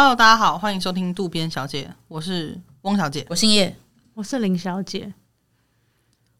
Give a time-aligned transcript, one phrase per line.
[0.00, 3.76] Hello，大家好，欢迎收听渡边小姐，我是翁小姐，我姓叶，
[4.14, 5.12] 我是林小姐。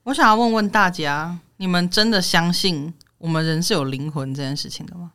[0.05, 5.11] 我想要问问大家，你们真的相信我们人是有灵魂这件事情的吗？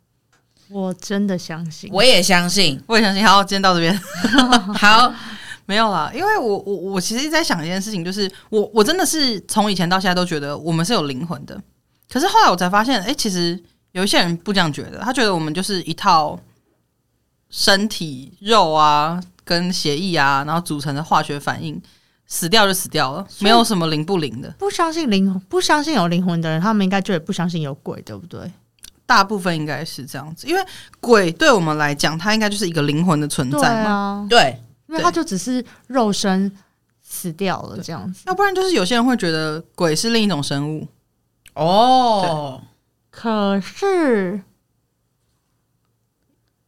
[0.67, 3.25] 我真的相信，我也相信， 我也相信。
[3.25, 3.97] 好，今天到这边，
[4.75, 5.13] 好，
[5.65, 11.57] 没有啦，因为我我我其实一直在想一件事情，就是我我真的是从以前到现在都觉得我们是有灵魂的，
[12.11, 13.57] 可是后来我才发现，哎、欸，其实
[13.93, 16.37] 有一些人不这样觉得，他觉得我们就是一套。
[17.55, 21.79] 身体肉啊，跟血液啊，然后组成的化学反应，
[22.25, 24.49] 死掉就死掉了，没有什么灵不灵的。
[24.57, 28.51] 不相信灵，不相信有灵魂的人，他们应该就也不相信有鬼，对不对？
[29.05, 30.65] 大部分应该是这样子，因为
[30.99, 34.25] 鬼对我们来讲，它应该就是一个灵魂的存在嘛。
[34.27, 36.51] 对，啊、对，因为它就只是肉身
[37.03, 38.23] 死掉了这样子。
[38.25, 40.87] 要不然就是有些人会觉得鬼是另一种生物。
[41.53, 42.59] 哦，
[43.11, 44.41] 可是。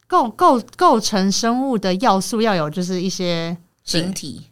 [0.07, 4.47] 构构构成生物的要素要有，就是一些形体，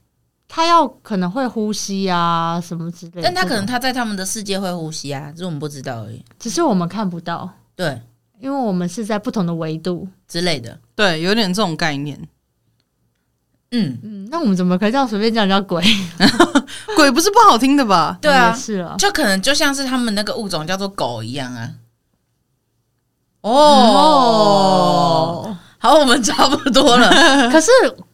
[0.47, 7.49] 它要可能会呼吸啊什么之类的，但它可能它在他们的世界会呼吸啊，只是我们不知道而已，只是我们看不到。
[7.75, 8.01] 对，
[8.39, 12.19] 因为我们是在不同的维度之类的，对，有点这种概念。
[13.75, 15.83] 嗯嗯，那我们怎么可以这样随便叫人家鬼？
[16.95, 18.15] 鬼不是不好听的吧？
[18.21, 21.67] 对啊，是啊，就可能就像是他们那个物种叫做狗一样啊。
[23.43, 23.51] 哦。
[25.45, 27.09] 哦好，我们差不多了。
[27.51, 27.69] 可是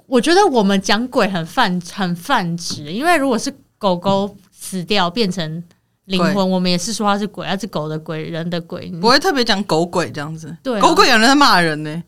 [0.08, 5.64] 我觉得我们讲鬼很泛很泛指，因为如果是狗狗死掉变成
[6.06, 10.58] 灵魂，我们也是说它是鬼，它是狗的鬼，人的鬼，不会特别讲狗鬼这样子。
[10.64, 12.04] 对、啊，狗鬼有人在骂人呢。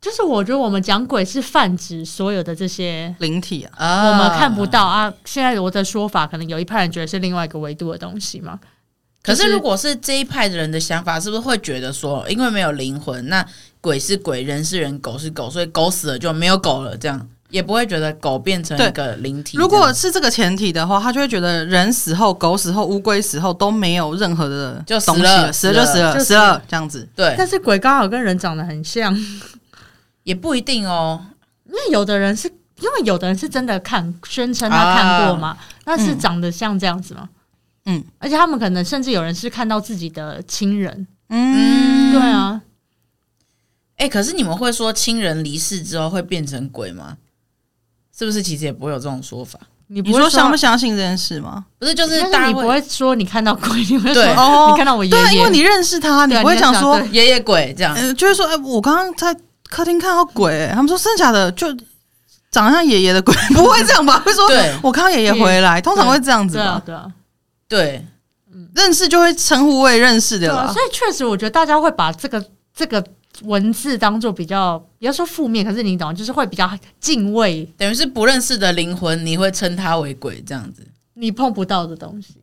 [0.00, 5.12] 就是我觉得我们讲鬼是泛指所有的这些灵体啊，我们看不到啊。
[5.24, 8.56] 现在我的说法，可能有一派人觉得是另外一个维度的东西嘛。
[9.26, 13.44] 可是如果是这一派的人的想法，是不是会觉得说，因为没有灵魂，那
[13.80, 19.56] 鬼是鬼，人是人，狗是狗，所以狗死了就没有狗了，这样也不会觉得狗变成一个灵体。
[19.56, 27.08] 如果是这个前提的话，他就会觉得人死后、狗死后、乌龟死后都没有任何的就死了，死了就死了，死了这样子。
[27.14, 29.16] 对，但是鬼刚好跟人长得很像，
[30.22, 31.24] 也不一定哦。
[31.66, 37.22] 因为有的人是因为有的人是真的看宣称他看过嘛，那是长得像这样子吗？
[37.22, 37.28] 嗯，
[38.18, 42.60] 而且他们可能甚至有人是看到自己的亲人，嗯，对啊，
[43.96, 47.16] 哎、欸，可是你们会说亲人离世之后会变成鬼吗？
[48.16, 49.58] 是不是其实也不会有这种说法？
[49.88, 51.64] 你不会说，相不相信这件事吗？
[51.78, 61.52] 不是，就是但是你不会说你看到鬼，你会说你看到我爷爷，对，因为你认识他，你不会讲说爷爷鬼这样，呃，就是说，哎、欸，我刚刚在客厅看到鬼、欸，他们说剩下的？
[61.52, 61.68] 就
[62.50, 64.18] 长得像爷爷的鬼， 不会这样吧？
[64.26, 64.44] 会说，
[64.82, 66.82] 我看到爷爷回来，通常会这样子吧？
[66.84, 67.06] 对啊。
[67.68, 68.06] 对，
[68.74, 72.44] 认识就会称呼为认识的所以确实，我觉得大家会把这个
[72.74, 73.04] 这个
[73.42, 82.36] 文字当做比较，不要说负面，可是你懂，就是会比较敬畏，等于是不认识的灵魂，你会称它为鬼这样子，你碰不到的东西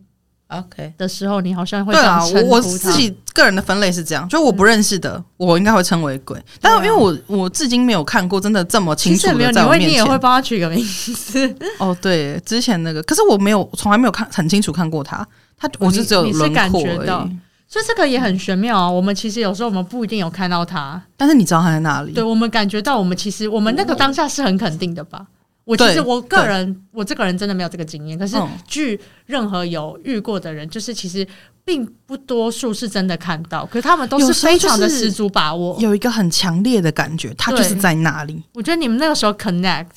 [0.59, 0.93] ，OK。
[0.97, 11.55] 的时候，你好像会对啊，我我自己个人的分类是这样，就我不认识的，嗯、我应该会称为鬼，但是因为我我至今没有看过真的这么清楚的在我面前，你也会帮他取个名字？
[11.79, 15.27] 哦，对，之前那个，可是我没有从来没有看很清楚看过他，
[15.57, 17.37] 他我是只有轮廓而已，
[17.67, 18.89] 所以这个也很玄妙啊。
[18.89, 22.11] 我们其实有时候我们不一定有看到他，但是你知道他在哪里？
[22.11, 25.25] 对，我们感觉到，我们其实我们那个当下是很肯定的吧？
[25.65, 28.19] 我其实我个人，我这个人真的没有这个经验。
[28.19, 28.35] 可是
[28.67, 31.25] 据任何有遇过的人，就是其实
[31.63, 38.43] 并不多数是真的看到，可是他们都是非常的十足把握，有一个很强烈的感觉，他就是在那里。
[38.53, 39.87] 我觉得你们那个时候 connect，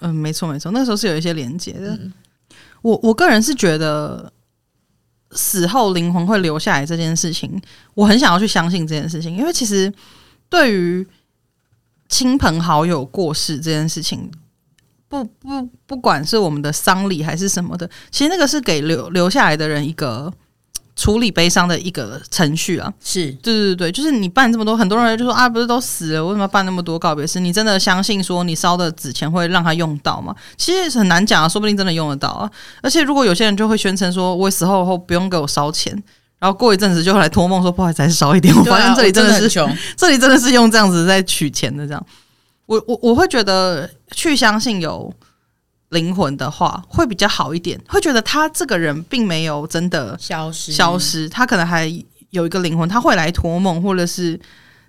[0.00, 1.90] 嗯，没错没错，那个时候是有一些连接的。
[1.90, 2.10] 嗯、
[2.80, 4.32] 我我个人是觉得
[5.32, 7.60] 死后灵魂会留下来这件事情，
[7.92, 9.92] 我很想要去相信这件事情，因为其实
[10.48, 11.06] 对于
[12.08, 14.30] 亲朋好友过世这件事情。
[15.12, 20.32] 不不，不管是我们的丧礼还是什么的，其实那个是给留留下来的人一个
[20.96, 22.90] 处理悲伤的一个程序啊。
[23.04, 27.38] 是，对对对，就是你办这么多，很多人就说啊，不是都死了，为什么要办那么多告别式？
[27.38, 30.34] 你真的相信说你烧的纸钱会让他用到吗？
[30.56, 32.50] 其实很难讲啊，说不定真的用得到啊。
[32.80, 35.92] 而且如果有些人就会宣称说，我死后后不用给我烧钱，
[36.38, 38.54] 然后过一阵子就会来托梦说，不好意思，还是烧一点。
[38.56, 42.06] 我发现这里真的是，真的 这里真的是用这样子在取钱的这样。
[42.66, 45.12] 我我我会觉得去相信有
[45.90, 51.86] 灵魂的话会比较好一点，会觉得他这个人并没有真的消失消失，他可能还
[52.30, 54.40] 有一个灵魂，他会来托梦或者是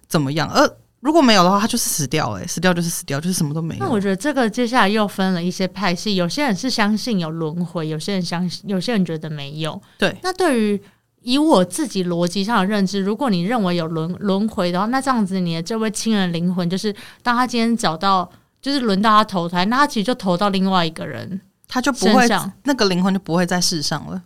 [0.08, 0.50] 怎么样。
[0.50, 3.84] 而如果没有的话，他就是死掉了，死掉就是死掉，就是什么都没有。
[3.84, 9.82] 那我觉得这个接下来又分了一些派系，有些人是相信有轮回，有些人相信，有些人觉得没有。
[9.98, 10.82] 对，那对于
[11.24, 18.30] 以我自己逻辑上的认知，如果你认为有轮轮回的话，那这样子你的这位亲人灵魂，就是当他今天找到，
[18.62, 22.28] 就是轮到他投胎，那他其实就投到另外一个人，他就不会
[22.64, 24.22] 那个灵魂就不会在世上了。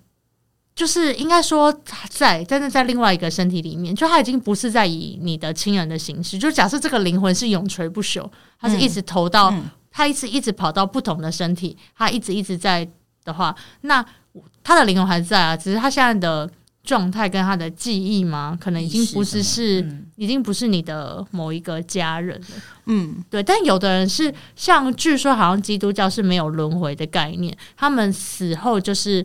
[0.75, 1.73] 就是应该说
[2.07, 6.38] 在，但是在另外一个身体里面，就他已经不是在以你的亲人的形式。
[6.38, 8.29] 就假设这个灵魂是永垂不朽，
[8.59, 12.88] 他是一直投到，嗯、他一直一直跑到不同的身体，他一直一直在
[13.25, 14.05] 的话，那
[14.63, 16.47] 他的灵魂还在啊，只是他现在的
[16.87, 22.47] 状态跟他的记忆吗，可能已经不是是，嗯、已经不是你的某一个家人了。
[22.87, 23.43] 嗯，对。
[23.43, 29.23] 但有的人是像，据说好像基督教是没有轮回的概念，他们死后就是。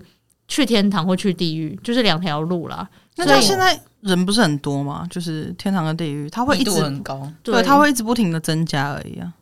[0.48, 2.86] 去天堂或去地狱，就是两条路啦。
[3.16, 5.06] 那他现在人不是很多吗？
[5.08, 9.32] 就是天堂跟地狱，他会一直很高，对，他会一直不停的增加而已啊。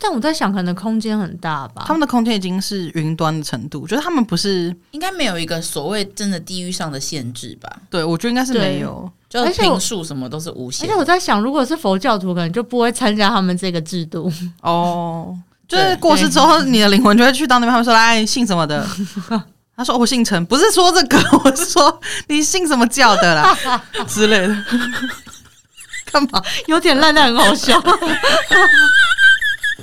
[0.00, 1.84] 但我在想，可能空间很大吧。
[1.86, 7.70] 他们的空间已经是云端的程度，觉得他们不是应该没有一个所谓真的地域上的限制吧？
[7.88, 10.88] 对，我觉得应该是没有，就坪数什么都是无限。
[10.88, 15.38] 而且我在想，如果是佛教徒，可能就不会参加他们这个制度哦。
[15.68, 18.86] 就是过世之后，你的灵魂就会去到那边，他们说来信什么的。
[19.74, 21.98] 他说：“我姓陈，不是说这个， 我是说
[22.28, 23.56] 你信什么教的啦
[24.06, 24.64] 之类的。
[26.12, 26.42] 干嘛？
[26.66, 27.82] 有点烂，但很好笑。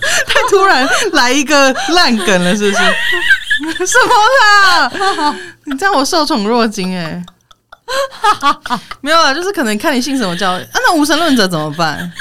[0.27, 2.83] 太突然来一个烂梗了，是不是？
[3.85, 4.13] 什么
[5.23, 5.35] 啦？
[5.65, 7.23] 你这样我受宠若惊哎、欸！
[9.01, 10.51] 没有啦，就是可能看你信什么教。
[10.51, 12.11] 啊，那无神论者怎么办？”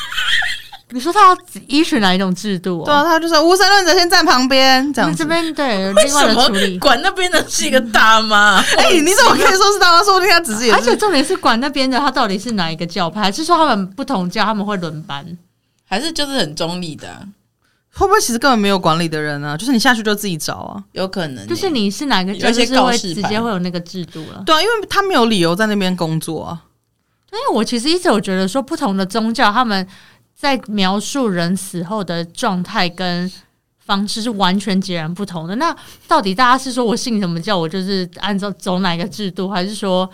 [0.90, 1.36] 你说他要
[1.66, 2.82] 依循哪一种制度？
[2.82, 5.18] 对啊，他就说无神论者先站旁边，这样子。
[5.18, 6.78] 这边对，另外的处理。
[6.78, 8.56] 管那边的是一个大妈？
[8.78, 10.02] 哎，你怎么可以说是大妈？
[10.02, 10.72] 说不定他只是……
[10.72, 13.20] 而且重点是管那边的，他到底是哪一个教派？
[13.20, 15.24] 还是说他们不同教他们会轮班？
[15.86, 17.06] 还是就是很中立的？
[17.92, 19.56] 会不会其实根本没有管理的人啊？
[19.56, 20.84] 就是你下去就自己找啊？
[20.92, 24.42] 有可能，就是你是哪个教，就是会直接会有那个制度了。
[24.44, 26.64] 对啊，因为他没有理由在那边工作啊。
[27.32, 29.86] 因为我其实一直有觉得说，不同的宗教他们。
[30.40, 33.28] 在描述人死后的状态跟
[33.80, 35.56] 方式是完全截然不同的。
[35.56, 35.76] 那
[36.06, 40.08] 到底大家是说我信什么教，我就是按照走哪个制度，还是说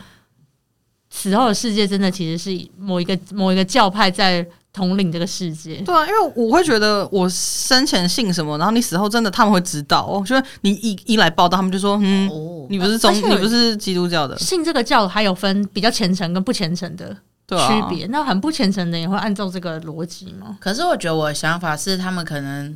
[1.11, 4.43] 死后的世界真的其实是某一个某一个教派在
[4.75, 5.77] 统领这个世界？
[5.77, 10.23] 对啊，因为我会觉得我生前信什么，然后你死后真的他们会知道哦。
[10.27, 17.17] 就是你一一来报道，他们就说嗯，哦、你不是宗，你不是基督教的，信这个教还有分比较虔诚跟不虔诚的。
[17.47, 17.59] 区
[17.91, 20.57] 别，那很不虔诚的也会按照这个逻辑吗？
[20.59, 22.75] 可是我觉得我的想法是，他们可能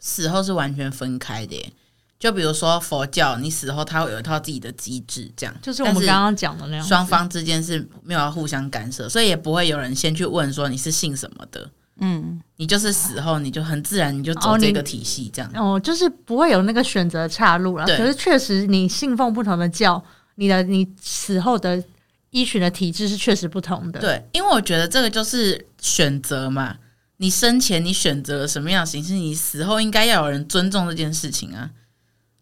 [0.00, 1.72] 死后是完全分开的耶。
[2.18, 11.70] 就比如说佛教，你死后他会有一套自己的机制，这样就是我们刚刚讲的那样，双方之间是没有要互相干涉，所以也不会有人先去问说你是信什么的。
[12.00, 17.84] 嗯，你就是死后你就很自然你就走这个体系这样哦，哦，就是不会有那个选择岔路了。
[17.84, 20.02] 对可是确实你信奉不同的教，
[20.36, 21.82] 你的你死后的。
[22.30, 26.76] 依循的体制是确实不同的，对，因为我觉得这个就是选择嘛。
[27.16, 31.70] 你生前你选择了什么样的形式，你死后应该要有人尊重这件事情啊。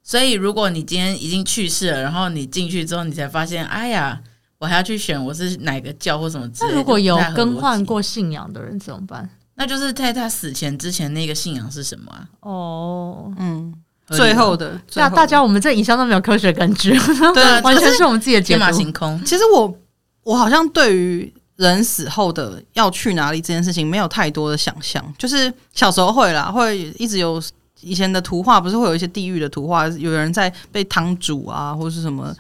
[0.09, 4.21] 所以，如果你今天已经去世了，然后你进去之后，你才发现，哎呀，
[4.59, 6.75] 我还要去选我是哪个教或什么之类的。
[6.75, 9.29] 那如果有更换过信仰的人怎么办？
[9.57, 12.29] 那就是在他死前之前那个信仰是什么啊？
[12.41, 13.75] 哦，嗯。
[14.09, 16.91] 最后的，那大家我们这以上都没有科学根据，
[17.35, 19.21] 对， 完全是我们自己的天马行空。
[19.25, 19.77] 其实我
[20.23, 27.43] 我好像对于人死后的要去哪里这件事情没有太多的想象，就是小时候会啦，会一直有
[27.81, 32.35] 以前的图画，不是会有一些地狱的图画，有人在被汤煮啊，或是什么，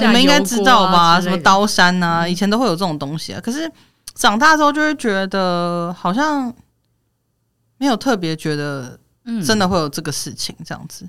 [0.00, 1.20] 你们应该知道吧？
[1.20, 3.40] 什么刀山啊，以前都会有这种东西啊。
[3.40, 3.70] 可是
[4.14, 6.52] 长大之后就会觉得好像
[7.78, 8.98] 没有特别觉得。
[9.24, 11.08] 嗯，真的会有这个事情这样子，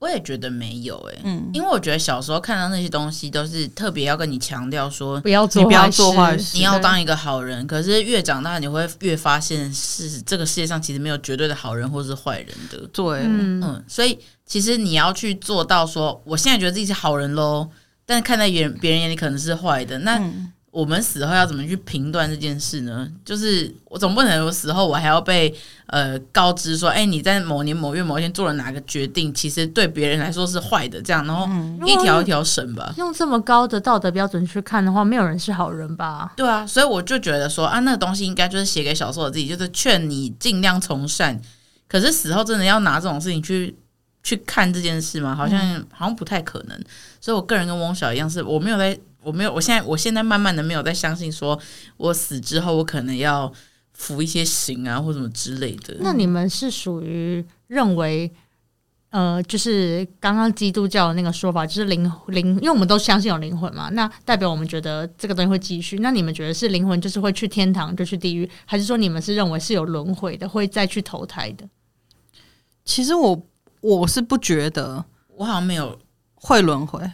[0.00, 7.66] 我也觉得没有诶、欸，嗯，因为我觉得小时候看到那些东西都是特别要跟你强调说，不要做，你不要做坏事，你要当一个好人。
[7.66, 17.68] 可是越长大，你会越发现是这个世界上其实没有绝对的好人或是坏人的，对，嗯，嗯，所以其实你要去做到说，我现在觉得自己是好人喽，
[18.06, 20.18] 但是看在别人别人眼里可能是坏的，那。
[20.70, 23.10] 嗯我们死后要怎么去评断这件事呢？
[23.24, 25.52] 就是我总不能我死后我还要被
[25.86, 31.44] 呃告知说，哎，你在某年某月某一天做了哪个决定，其实对别人来说是坏的，这样，然后
[31.84, 32.94] 一条一条审吧。
[32.98, 36.32] 用这么高的道德标准去看的话，没有人是好人吧？
[36.36, 41.40] 对啊，所以我就觉得说啊，那个东西应该就是写给小时候的自己，就是劝你尽量从善。
[41.88, 43.76] 可是死后真的要拿这种事情去
[44.22, 45.34] 去看这件事吗？
[45.34, 46.80] 好像、嗯、好像不太可能。
[47.20, 48.96] 所以我个人跟翁晓一样，是我没有在。
[49.22, 51.58] 我没有，我现在我现在慢慢的没有再相信，说
[51.96, 53.52] 我死之后我可能要
[53.92, 55.96] 服一些刑啊，或什么之类的。
[56.00, 58.32] 那你们是属于认为
[59.10, 65.98] 呃，就是刚刚基督教的那个说法，就是灵灵，因为我们都相信有灵魂嘛，那代表我们觉得这个东西会继续。
[65.98, 71.68] 那你们觉得是灵魂就是会去天堂就去地狱，还是说你们是认为是有轮回的，会再去投胎的？
[72.84, 73.46] 其实我
[73.80, 75.04] 我是不觉得，
[75.36, 75.98] 我好像没有
[76.34, 77.10] 会轮回，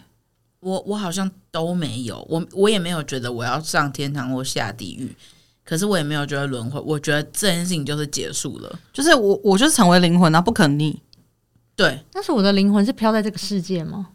[0.61, 5.17] 我我好像都没有，我我也没有觉得我要上天堂或下地狱，
[5.65, 11.01] 可是我也没有觉得轮回，我觉得这件事情就是结束了，就是我我就是成为灵魂，啊不可逆。
[11.75, 14.09] 对，但是我的灵魂是飘在这个世界吗？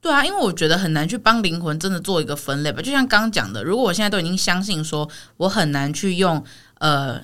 [0.00, 2.80] 对啊，因为我觉得很难去帮灵魂真的做一个分类吧。
[2.80, 6.44] 就像刚刚讲的，如果我现在都已经相信说，我很难去用
[6.78, 7.20] 呃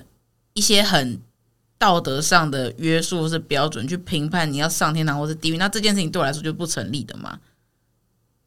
[0.53, 1.17] 一些很
[1.77, 7.39] 道德上的约束或是标准去评判你要上天堂或是地狱，那这件事情对我来说就不成立的嘛。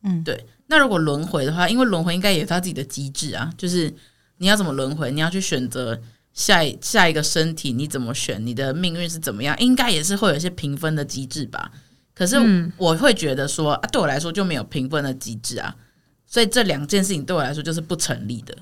[0.02, 0.46] 嗯，对。
[0.68, 3.92] 那如果轮回的话，因为轮回应该也有它自己的机制啊，就是
[4.36, 6.00] 你要怎么轮回，你要去选择。
[6.34, 8.46] 下一下一个身体你怎么选？
[8.46, 9.58] 你的命运是怎么样？
[9.58, 11.68] 应该也是会有一些评分的机制吧。
[12.14, 12.36] 可是
[12.76, 15.74] 我会觉得说，啊，对我来说就没有评分的机制啊。
[16.26, 18.56] 所以这两件事情对我来说就是不成立的。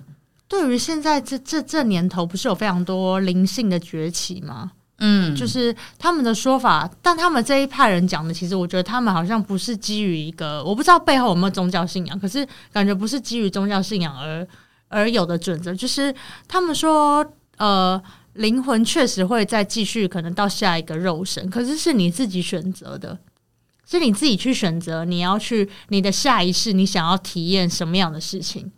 [0.49, 4.73] 对于现在这这这年头，不是有非常多灵性的崛起吗？
[4.99, 14.47] 嗯，就是他们的说法，但他们这一派人讲的，其实我觉得他们好像不是基于一个，我不知道背后有没有宗教信仰，可是感觉不是基于宗教信仰而
[14.89, 16.15] 而有的准则，就是
[16.49, 17.25] 他们说。
[17.59, 17.99] 呃，
[18.35, 23.19] 灵魂确实会再继续，可能到下一个肉身，可是是你自己选择的，
[23.89, 28.71] 是你自己去选择，你要去你的下一世，你想要体验什么样的事情。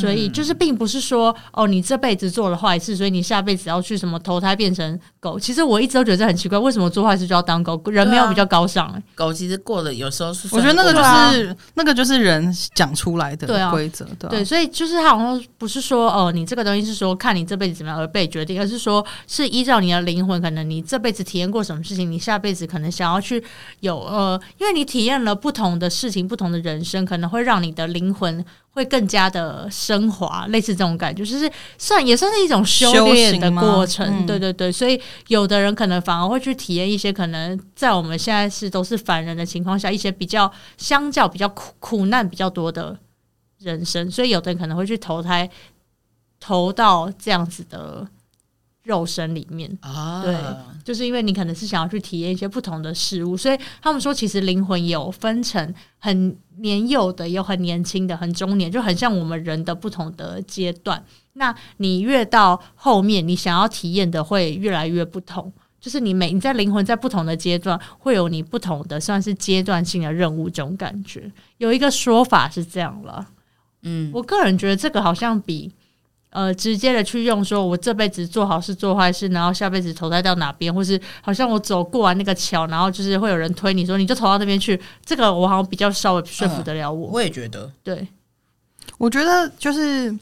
[0.00, 5.38] 所以就是，并不是说哦，你这辈子做了坏事，所以你下辈子要去什么投胎变成狗。
[5.38, 7.78] 其实我一直都觉得这很奇怪，为什么做坏事就要当狗？
[7.90, 9.02] 人没有比较高尚欸。
[9.14, 23.44] 狗其实过了，有时候是我觉得那个就是那个就是人讲出来的规则，对，对，所以就是他好像不是说哦，你这个东西是说看你这辈子怎么样而被决定，而是说是依照你的灵魂，可能你这辈子体验过什么事情，你下辈子可能想要去
[23.80, 28.42] 有呃，因为你体验了不同的事情，不同的人生，可能会让你的灵魂。
[28.74, 34.06] 会更加的升华，类似这种感觉，就是算也算是一种修炼的过程。
[34.06, 42.96] 嗯、对对对，所以有的人可能反而会去体验一些可能在我们现在是都是凡人的情况下，一些比较相较比较苦苦难比较多的
[43.58, 44.10] 人生。
[44.10, 45.50] 所以有的人可能会去投胎，
[46.38, 48.06] 投到这样子的。
[48.84, 50.36] 肉身里面啊，对，
[50.84, 61.02] 就是因为你可能是想要去体验一些不同的事物，所以他们说其实灵魂有分成很年幼的，有很年轻的，很中年，就很像我们人的不同的阶段。
[61.32, 65.50] 那你越到后面，你想要体验的会越来越不同，
[65.80, 71.32] 就是你每你在灵魂在不同的阶段，会有你不同的算是阶段性的任务，这种感觉。
[71.56, 73.26] 有一个说法是这样了，
[73.82, 75.72] 嗯，我个人觉得这个好像比。
[76.34, 84.78] 呃，直接的去用说，我这辈子做好事做坏事，然后下辈子投胎到哪边，或是好像我走过完那个桥，然后就是会有人推你说，你就投到那边去。
[85.06, 87.08] 这个我好像比较稍微说服得了我。
[87.08, 88.08] 嗯，我也觉得，对，
[88.98, 90.12] 我觉得就是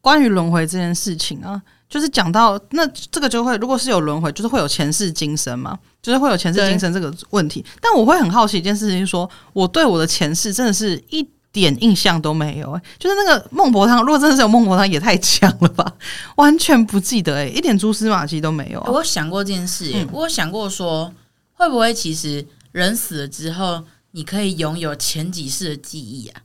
[0.00, 7.64] 关于轮回这件事情啊，就是讲到那这个就会，如果是有轮回，就是会有前世今生嘛，就是会有前世今生这个问题。
[7.80, 11.28] 但我会很好奇一件事情，说我对我的前世真的是一。
[11.52, 15.94] 点印象都没有哎、欸，就是那个孟婆汤，如果真的是有孟婆汤，也太强了吧！
[16.36, 18.90] 完全不记得哎、欸，一点蛛丝马迹都没有、啊。
[18.90, 21.12] 我想过这件事、欸，嗯、我想过说，
[21.54, 26.42] 会不会其实人死了之后，你可以拥有前几世的记忆啊？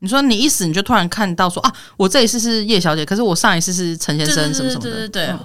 [0.00, 5.26] 你说你一死，你就突然看到说啊，我这一次是叶小姐，可是我上一次是陈先生，什么什么的，对对对。
[5.26, 5.38] 嗯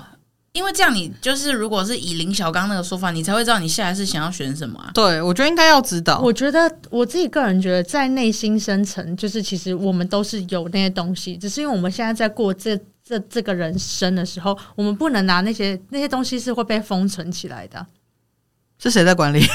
[0.53, 4.91] 因为这样，你就是如果是以林小刚那个说法，你才会知道你下一次想要选什么啊？
[4.93, 6.19] 对，我觉得应该要知道。
[6.19, 17.85] 我觉得我自己个人觉得，在内心深层，就是其实我们都是有那些东西，只是因为我们现在在过这这这个人生的时候，我们不能拿那些那些东西是会被封存起来的。
[18.77, 19.45] 是谁在管理？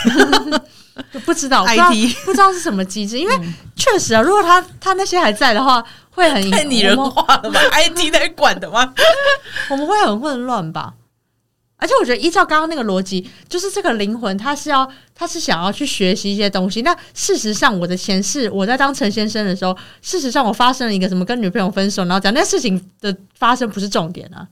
[1.24, 3.18] 不知道，IT 不知道是什么机制。
[3.18, 3.34] 因为
[3.74, 5.84] 确实啊，如果他他那些还在的话，
[6.16, 7.60] 会很太拟人化了吧？
[7.78, 8.92] IT 在管的吗？
[9.70, 10.94] 我们会很混乱吧？
[11.78, 16.80] 而且我觉得依照刚刚那个逻辑，就是这个灵魂他是要他是想要去学习一些东西。
[16.80, 24.48] 那事实上，我的前世我在当陈先生的时候，事实上我发生了一个什么跟女朋友分手，然后讲那事情的发生不是重点啊。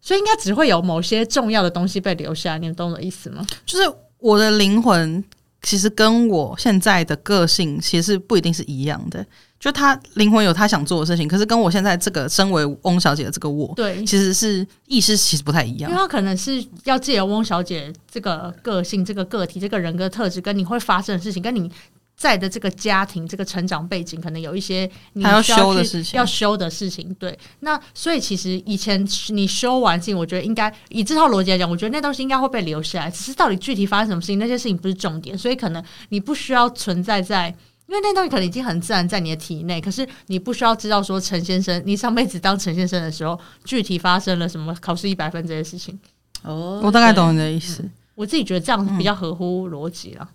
[0.00, 3.46] 所以应该只会有某些重要的东西被留下，你们懂我的意思吗？
[3.66, 3.84] 就是
[4.18, 5.22] 我的灵魂
[5.62, 9.24] 其实跟我现在的个性其实不一定是一样的。
[9.64, 15.90] 就他灵魂有他想做的事情，可是跟我现在这个身为翁小姐的这个我，对，其实是意识其实不太一样。
[15.90, 21.72] 因为他可能是要借由翁小姐这个个性、这个个体、这个人格特质，跟你会发生的事情，跟你
[22.14, 27.16] 在的这个家庭、这个成长背景，可能有一些你要，要修的事情，要修的事情。
[27.18, 33.10] 对，那所以其实以前你修完事情，我觉得应该以这套逻辑来讲，我觉得那东西应该会被留下来。
[33.10, 37.56] 只是到底具体发生什么事情，那些事情不是重点，所以可能你不需要存在在，
[37.86, 39.80] 因为那东西可能已经很自然在你的体内。
[39.80, 45.98] 可是你不需要知道说陈先生，你上辈子当陈先生的时候，具体发生了什么，考试一百分这些事情。
[46.42, 47.82] 哦，我大概懂你的意思。
[47.82, 50.28] 嗯，我自己觉得这样比较合乎逻辑了。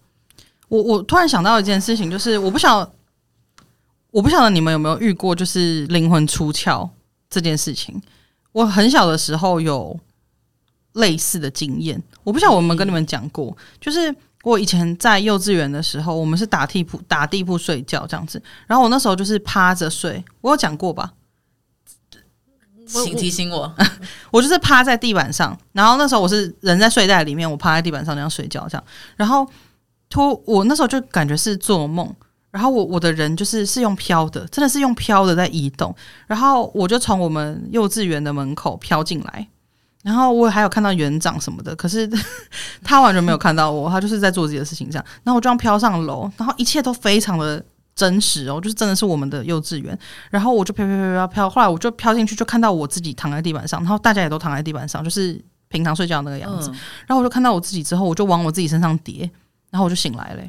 [0.68, 2.88] 我我突然想到一件事情，就是我不晓，
[4.12, 6.88] 我不晓得你们有没有遇过，就是灵魂出窍
[7.29, 8.00] 这件事情。
[8.51, 10.00] 我很小的时候有
[10.94, 21.13] 类似的经验，我不晓得我有没有跟你们讲过，就是我以前在幼稚园的时候，我们是打地铺打地铺睡觉这样子，然后我那时候就是趴着睡，我有讲过吧？
[22.88, 23.86] 请提醒我，我，
[24.31, 28.84] 我就是趴在地板上，然后那时候我是人在睡袋里面，我趴在地板上那样睡觉这样，
[29.15, 29.48] 然后。
[30.12, 32.12] 突，我那时候就感觉是做梦，
[32.50, 39.48] 然后我我的人就是是用飘的，真的是用飘的在移动，然后我就从我们幼稚园的门口飘进来，
[40.03, 42.10] 然后我还有看到园长什么的，可是
[42.84, 47.63] 他完全没有看到我，他就是在做自己的事情这样，然后我就这样飘上楼，然后一切都非常的
[47.96, 49.98] 真实哦，就是真的是我们的幼稚园，
[50.29, 56.70] 然后我就飘飘飘飘飘，后来我就飘进去，就看到我自己躺在地板上，然后大家也都躺在地板上，就是平常睡觉那个样子，
[57.06, 59.29] 然后我就看到我自己之后，我就往我自己身上叠。
[59.72, 60.41] 然后我就醒来了，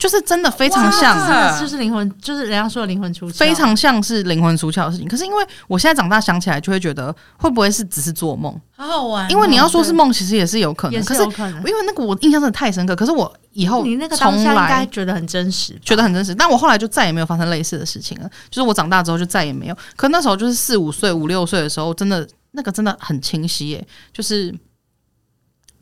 [0.00, 5.06] 就是真的非常像，就是灵魂，就是人家说的灵魂出窍，非常像是灵魂出窍的事情。
[5.06, 8.58] 可是因为我现在长大想起来，就会觉得会不会是只是做梦？
[8.74, 9.28] 好好玩哦。
[9.28, 11.56] 因为你要说是梦，其实也是有可能，也是有可能。
[11.58, 16.34] 因为那个我印象真的太深刻，可是我以后你那个当下应该觉得很真实，觉得很真实。
[16.34, 19.76] 但我后来就再也没有发生类似的事情了，就是我长大之后就再也没有。
[19.96, 24.54] 可那时候就是四五岁、五六岁的时候，真的那个真的很清晰耶，就是。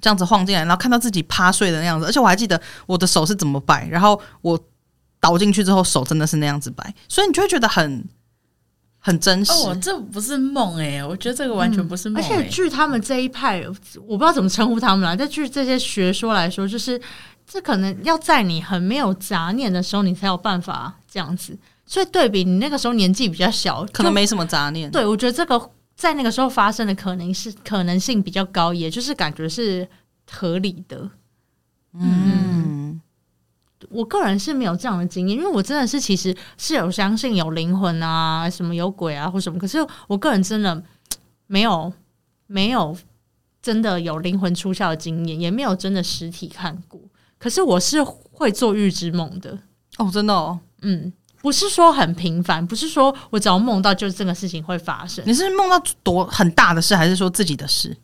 [0.01, 4.59] 这样子晃进来，然后看到自己趴睡的那样子，而且我还记得我的手是怎么摆，然后我
[5.21, 8.05] 倒进去之后手真的是那样子摆，所以你就会觉得很
[9.01, 9.51] 很真实。
[9.53, 12.39] 哦，这不是梦哎、欸，我觉得这个完全不是梦、欸嗯。
[12.39, 13.65] 而且据他们这一派，
[14.07, 17.01] 我不知道怎么称呼他们啦，但据这些学说来说，就是
[17.47, 21.59] 这可能要在你很没有杂念的时候，你才有办法这样子。
[21.85, 24.91] 所以对比你那个时候年纪比较小，可能没什么杂念。
[24.91, 25.71] 对，我觉得这个。
[25.99, 29.87] 在那个时候发生的可能是可能性比较高，也就是感觉是
[30.31, 31.11] 合理的。
[31.93, 33.01] 嗯，
[33.89, 40.81] 我个人是没有这样的经验，因为我真的是其实是有相信有灵魂啊，什么有鬼啊或什么，可是我个人真的
[41.49, 41.93] 没有
[42.47, 42.97] 没有
[43.61, 47.01] 真的有灵魂出窍的经验，也没有真的实体看过。
[47.39, 49.59] 可是我是会做预知梦的
[49.97, 51.13] 哦，真的哦，嗯。
[51.41, 55.23] 不是说很频繁，不是说我只要梦到就是这个事情会发生。
[55.27, 57.97] 你是梦到多很大的事，还是说自己的事？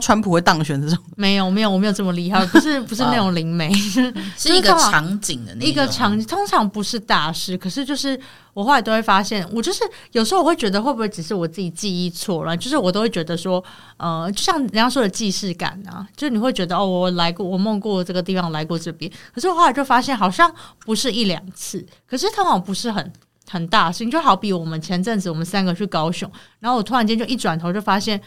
[0.00, 0.98] 川普会当选这种？
[1.16, 3.72] 没有，没有，我没有这么厉害， 不是，不是那种灵媒，
[4.36, 8.18] 是一个场景的那一个场景，通常不是大事，可是就是
[8.54, 13.62] 我后来都会发现，我就是有时候我会觉得会不会只是我自己记忆错了，就是我都会觉得说，
[13.98, 20.52] 呃，就像人家说的既视感啊，就是你会觉得哦，我来过，我梦过这个地方，来过这边，可是我后来就发现好像
[20.84, 23.12] 不是一两次，可是通常不是很
[23.48, 28.20] 很大事情，就好比我们前阵子我们三个去高雄，然后我突然间就一转头就发现。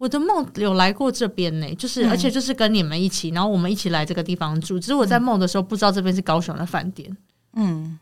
[0.00, 4.80] 我的梦有来过这边呢，就是而且就是跟你们一起，然后我们一起来这个地方住。
[4.80, 7.14] 只是我在梦的时候不知道这边是高雄的饭店。
[7.52, 7.98] 嗯，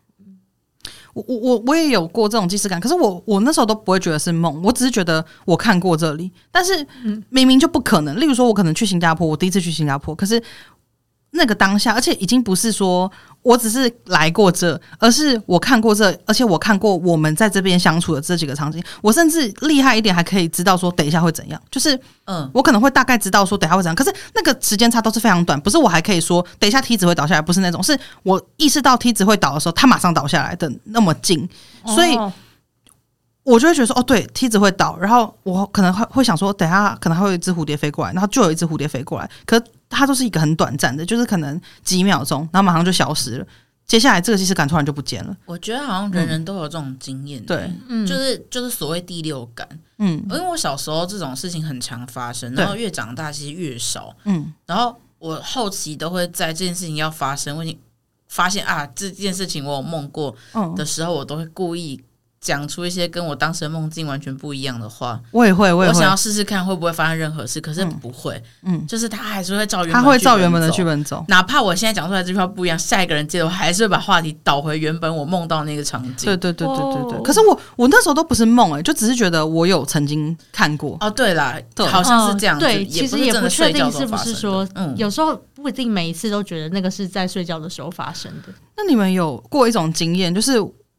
[1.12, 6.86] 我我我我也有过这种既视感，可是我我那时候都不会觉得是梦，我只是觉得我看过这里，但是
[7.30, 8.20] 明明就不可能。
[8.20, 10.40] 例如说，我可能去新加坡，我第一次去新加坡，可是。
[11.30, 13.10] 那个当下，而且已经不是说
[13.42, 18.82] 我只是来过这，而是我看过这，而且我看过我们在这边相处的这几个场景。
[19.02, 21.60] 我甚至厉害一点，还可以知道说等一下会怎样。
[21.70, 23.94] 就是，嗯，我可能会大概知道说等一下会怎样。
[23.94, 31.48] 可是那个时间差都是非常短，不是我还可以说等一下梯子会倒下来，不是那种，是我意识到梯子会倒的时候，它马上倒下来的那么近，
[31.86, 32.16] 所以。
[32.16, 32.32] 哦
[33.44, 43.46] 我就会觉得说，哦，对，梯子会倒，然后我可能会会想说，等下可能会有一只蝴蝶飞过来，然后就有一只蝴蝶飞过来，可是它都是一个很短暂的，就是可能几秒钟，然后马上就消失了。
[43.86, 45.34] 接下来这个既视感突然就不见了。
[45.46, 57.78] 我觉得好像人人都有这种经验，对，嗯，就是就是所谓第六感，嗯，因为我小时候这种事情很常发生，然后越长大其实越少，嗯，然后我后期都会在这件事情要发生，我已经
[58.28, 60.36] 发现啊这件事情我有梦过
[60.76, 61.98] 的时候，我都会故意。
[62.40, 76.26] 讲出一些跟我当时的梦境完全不一样的话，我也会，我也会，我想要试试看会不会发生任何事，可是不会，嗯，就是他还是会照原他会照原本的剧本走，哪怕我现在讲出来这句话不一样，下一个人接的我还是会把话题导回原本我梦到那个场景。
[76.26, 77.22] 对对对对对对。
[77.22, 80.96] 可是我我那时候都不是梦哎，就只是觉得我有曾经看过。
[81.00, 82.58] 哦，对啦，好像是这样。
[82.58, 88.52] 对，其实也不确定是不是说，嗯，有时候不一定每一次都觉得那个是在睡觉的时候发生的。
[88.76, 90.58] 那你们有过一种经验，就是？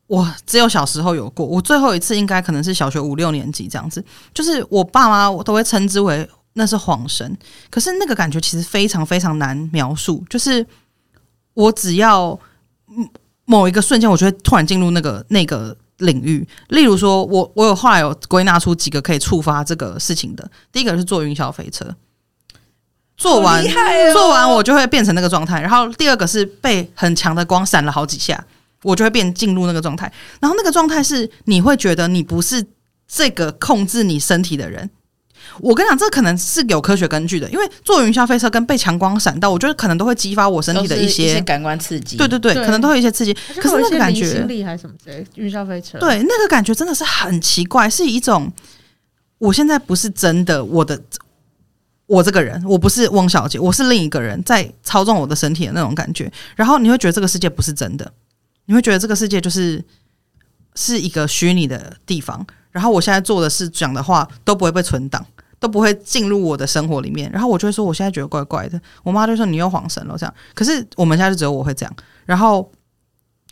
[0.10, 7.38] 我只有小时候有过，我最后一次应该可能是小学五六年级这样子，就是我爸妈我都会称之为那是恍神，
[7.70, 10.66] 可是那个感觉其实非常非常难描述，就是
[11.54, 12.38] 我只要
[13.46, 16.46] 某一个瞬间，我就会突然进入那个那个领域。
[16.70, 21.86] 例如说，我我有后来有归纳出几个可以触发这个事情的，第一个是坐云霄飞车，
[23.16, 28.44] 做完、哦、做完我就会变成那个状态，然后第二个是被很强的光闪了好几下。
[28.84, 32.66] 我就会变进入那个状态，然后那个状态是你会觉得你不是
[33.08, 34.90] 这个控制你身体的人。
[35.62, 42.18] 我跟你讲，这可能是有科学根据的，因为坐云霄飞车跟被强光闪到，我觉得可能都会激发我身体的一些，一些感官刺激。
[42.18, 43.34] 对对对，对可能都会有一些刺激。
[43.56, 45.98] 可是那个感觉，心力还是什么之类，云霄飞车。
[45.98, 48.52] 对，那个感觉真的是很奇怪，是一种
[49.40, 51.02] 我现在不是真的我的
[52.06, 56.32] 我这个人，我不是翁小姐，我是另一个人在操纵我的身体的那种感觉。
[56.56, 58.12] 然后你会觉得这个世界不是真的。
[58.70, 59.84] 你会觉得这个世界就是
[60.76, 65.26] 是一个虚拟的地方，然后我现在做的事、讲的话都不会被存档，
[65.60, 67.30] 都不会进入我的生活里面。
[67.32, 68.80] 然后我就会说，我现在觉得怪怪的。
[69.04, 70.34] 我妈就说你又恍神了这样。
[70.54, 71.96] 可是我们现在就只有我会这样。
[72.26, 72.72] 然后。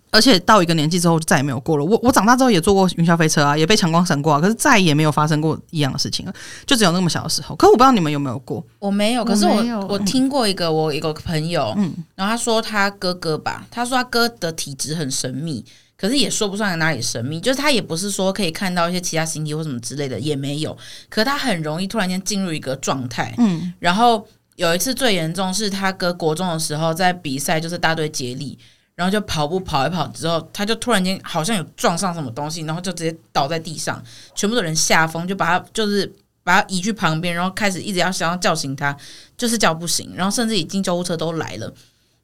[0.09, 1.83] 而且到一个年纪之后就再也没有过了。
[1.83, 6.33] 我我长大之后也坐过云霄飞车啊，也被强光闪过啊，可是再也没有发生过一样的事情了。
[6.65, 7.55] 就只有那么小的时候。
[7.55, 8.63] 可是我不知道你们有没有过？
[8.79, 9.25] 我没有。
[9.25, 15.63] 可是我我，我听过一个，嗯、我一个朋友，嗯，然后他说他哥哥吧，他说他哥的体质很神秘，
[15.97, 17.41] 可是也说不上来哪里神秘。
[17.41, 20.75] 就是他也不是说可以看到一些其他星体或什么之类的，也没有。
[21.09, 23.73] 可是他很容易突然间进入一个状态，嗯。
[23.79, 28.57] 然后有一次最严重是他哥国中的时候在比赛，就是大队接力。
[28.97, 36.11] 然后就跑步跑一跑之后，他就突然间好像有撞上什么东西，然后就直接倒在地上，全部的人吓疯，就把他就是
[36.43, 38.97] 把他移去旁边，然后开始一直要想要叫醒他，
[39.37, 41.71] 就是叫不醒，然后甚至已经救护车都来了，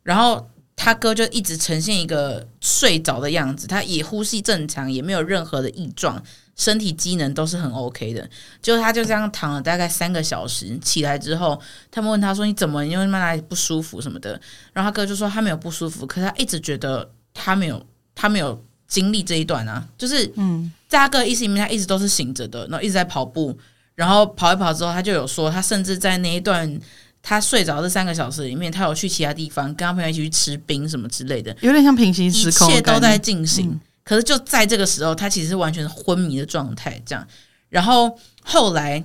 [0.01, 6.23] 然后他哥就一直呈现一个睡着的样子，他也呼吸正常，也没有任何的异状。
[6.55, 8.29] 身体机能都是很 OK 的，
[8.61, 12.85] 就他就这样躺了大概三个小时，起来之后，他们问他说：“你怎么？
[12.85, 14.39] 因为哪里不舒服什么的？”
[14.71, 23.57] 然后他哥就说他没有不舒服，可是他一直觉得他没有，他没有经历这一段啊，就是嗯，在他哥意识里面，他一直都是醒着的，然后一直在跑步，
[23.95, 26.79] 然后跑一跑之后，他就有说，他甚至在那一段
[27.23, 33.71] 他睡着这三个小时里面，他有去其他地方跟他朋友一起去吃冰什么之类的，有点像平行时空，一切都在进行。
[33.71, 37.27] 嗯可是就在这个时候，他其实是完全昏迷的状态，这样。
[37.69, 39.03] 然后后来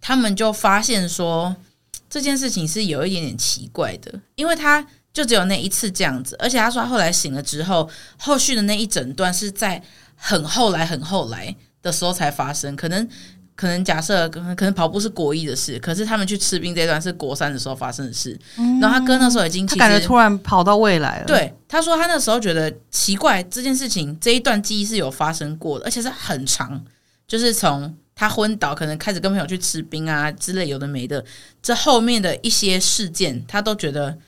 [0.00, 1.54] 他们就发现说，
[2.08, 9.82] 这件事情是有一点点奇怪的，因为他就只有那一次这样子，而且他说他后来醒了之后，后续的那一整段是在
[10.16, 13.08] 很后来、很后来的时候才发生，可能。
[13.56, 18.38] 可能假设可能跑步是国一的事，可是他们去吃冰这段是国三的时候发生的事。
[18.56, 21.24] 嗯、然后他哥那时候已经他感觉突然跑到未来了。
[21.26, 26.84] 对，他说他那时候觉得奇怪，这件事情这一段记忆是有发生过的，而且是很长，
[27.26, 31.24] 就是从他昏倒，可能开始跟朋友去吃冰啊之类有的没的，
[31.62, 34.18] 这后面的一些事件，他都觉得。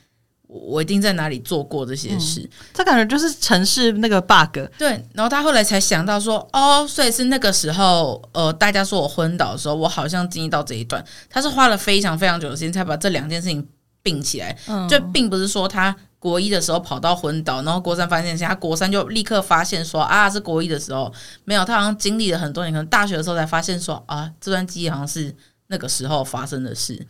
[0.47, 4.57] 我一定在哪里做过这些事，嗯、他感觉就是城市那个 bug。
[4.77, 11.03] 对，然后他后来才想到说，哦，所以是那个时候，呃，大家说我昏倒的时候，我好像经历到这一段。
[11.29, 13.67] 他是花了非常非常久的时间才把这两件事情
[14.01, 25.35] 并起来，嗯、就并不是说他国一的时候跑到昏倒，然后国三发现，他国三就立刻发现说啊，是国一的时候没有，他好像经历了很多年，可能大学的时候才发现说啊，这段记忆好像是
[25.67, 27.05] 那个时候发生的事。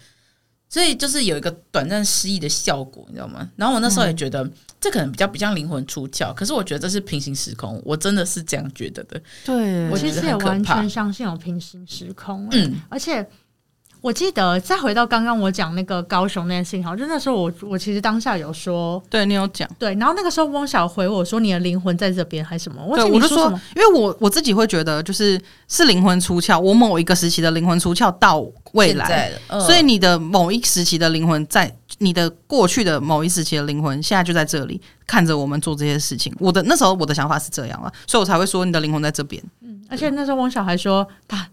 [0.70, 3.50] 所以就是有一个短暂失忆的效果，你知道吗？
[3.56, 4.52] 然后我那时候也觉得、嗯、
[4.82, 9.22] 这可能比较比较灵魂出窍，可是我觉得这是平行时空，我真的是这样觉得的。
[9.46, 12.48] 对，我其实也完全相信有平行时空。
[12.52, 13.28] 嗯，而且
[14.02, 22.82] 我记得再回到刚刚我讲那个高雄那件事情，好，就那时候我我其实当下有说，对你有讲，对，然后那个时候汪小回我说你的灵魂在这边还是什么？
[22.96, 28.46] 对，我就说，因为我我自己会觉得就是是灵魂出窍，我某一个时期的灵魂出窍到。
[28.74, 36.32] 未来，呃、所以你的某一时期的灵魂在你的过去的某一时期的灵魂，现在就在这里看着我们做这些事情。
[36.38, 39.42] 我的那时候我的想法是这样了，所以我才会说你的灵魂在这边。
[39.62, 41.48] 嗯，而且那时候汪小还说他，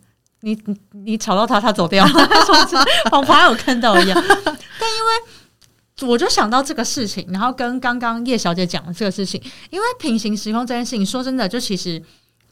[0.45, 2.13] 你你你吵到他，他走掉了，
[3.11, 4.23] 仿佛还有看到一样。
[4.29, 12.03] 但因为我就想到这个事情，然后跟刚刚叶小姐讲的这个事情，因为平行时空这件事情，说真的，就其实。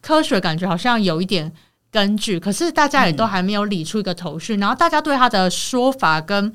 [0.04, 1.52] 科学感觉好像有一点
[1.88, 6.52] 根据，可是大家也都还没有理出一个头绪，嗯、然后大家对他的说法跟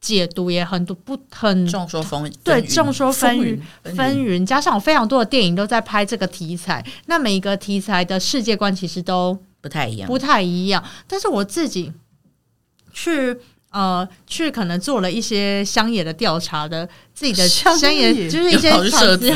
[0.00, 3.60] 解读也很多不很众说纷纭，对众说纷纭
[3.94, 10.82] 纷纭，加上有非常多的电影都在拍这个题材，那每一个题材的世界观其实都不太一样，不太一样。
[11.06, 11.92] 但是我自己
[12.92, 13.36] 去。
[13.70, 19.30] 呃，去可能做了一些乡野的调查的，自己的乡野就是一些设置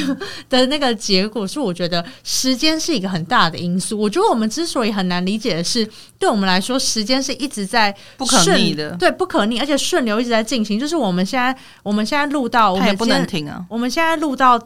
[0.48, 4.00] 的那个结果，是我觉得时间是一个很大的因素。
[4.00, 5.86] 我觉得我们之所以很难理解的是，
[6.18, 10.80] 对我们来说，时间是一直在不可逆的，对，不可逆，而且顺流一直在进行。
[10.80, 14.58] 就是我们现在，我们现在录到，我们也不能停啊，我们现在录到。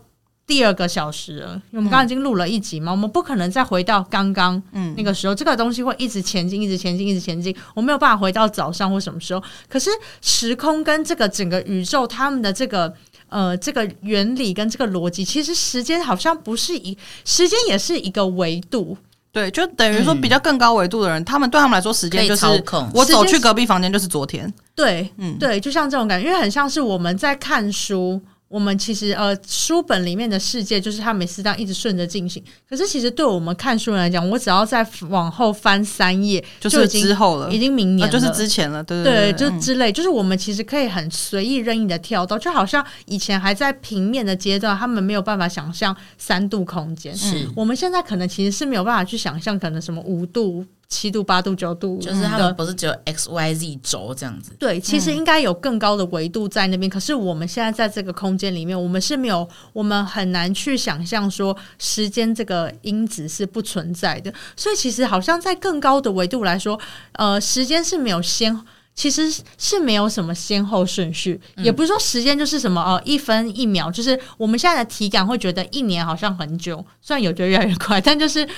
[0.48, 4.60] 第二个小时了，因为我们刚刚已经录了一集嘛，嗯、我们不可能再回到刚刚
[4.96, 9.42] 那个时候，嗯、这个东西会一直前进，一直前进，一直前进，我没有办法回到早上或什么时候。
[9.68, 9.90] 可是
[10.22, 12.90] 时空跟这个整个宇宙，他们的这个
[13.28, 18.96] 呃这个原理跟这个逻辑，其实时间好像不是一，时间也是一个维度。
[19.30, 22.46] 对，就等于说比较更高维度的人，嗯、他们对他们来说，时间就是
[22.94, 24.50] 我走去隔壁房间就是昨天。
[24.74, 28.18] 对，嗯，对，就像这种感觉，因为很像是我们在看书。
[28.48, 32.42] 我们其实呃，书本里面的世界就是它每次这样一直顺着进行。
[32.66, 39.90] 可是其实对我们看书人来讲，我只要再往后翻三页，就已经之后了，已经明年了，就是之前了，对对就之类。
[39.90, 47.14] 嗯、就是我们其实可以很随意任意的跳到，就好像以前还在平面的阶段，他们没有办法想象三度空间。
[47.14, 50.64] 是，我们现在可能其实是没有办法去想象，可能什么五度。
[50.88, 54.56] 七度、八度、九度，就是他们不是只有 x、y、z 轴这样子。
[54.58, 56.88] 对，其实应该有更高的维度在那边。
[56.88, 64.32] 嗯、可是我们现在在这个空间里面，我们是没有，我们很难去想象说时间这个因子是不存在的。
[64.56, 66.80] 所以其实好像在更高的维度来说，
[67.12, 68.58] 呃，时间是没有先，
[68.94, 78.48] 其实是没有什么先后顺序，嗯、也不是说时间就是什么哦、呃，一分一秒，就是我们现在的体感会觉得一年好像很久，虽然有觉得越来越快，但就是。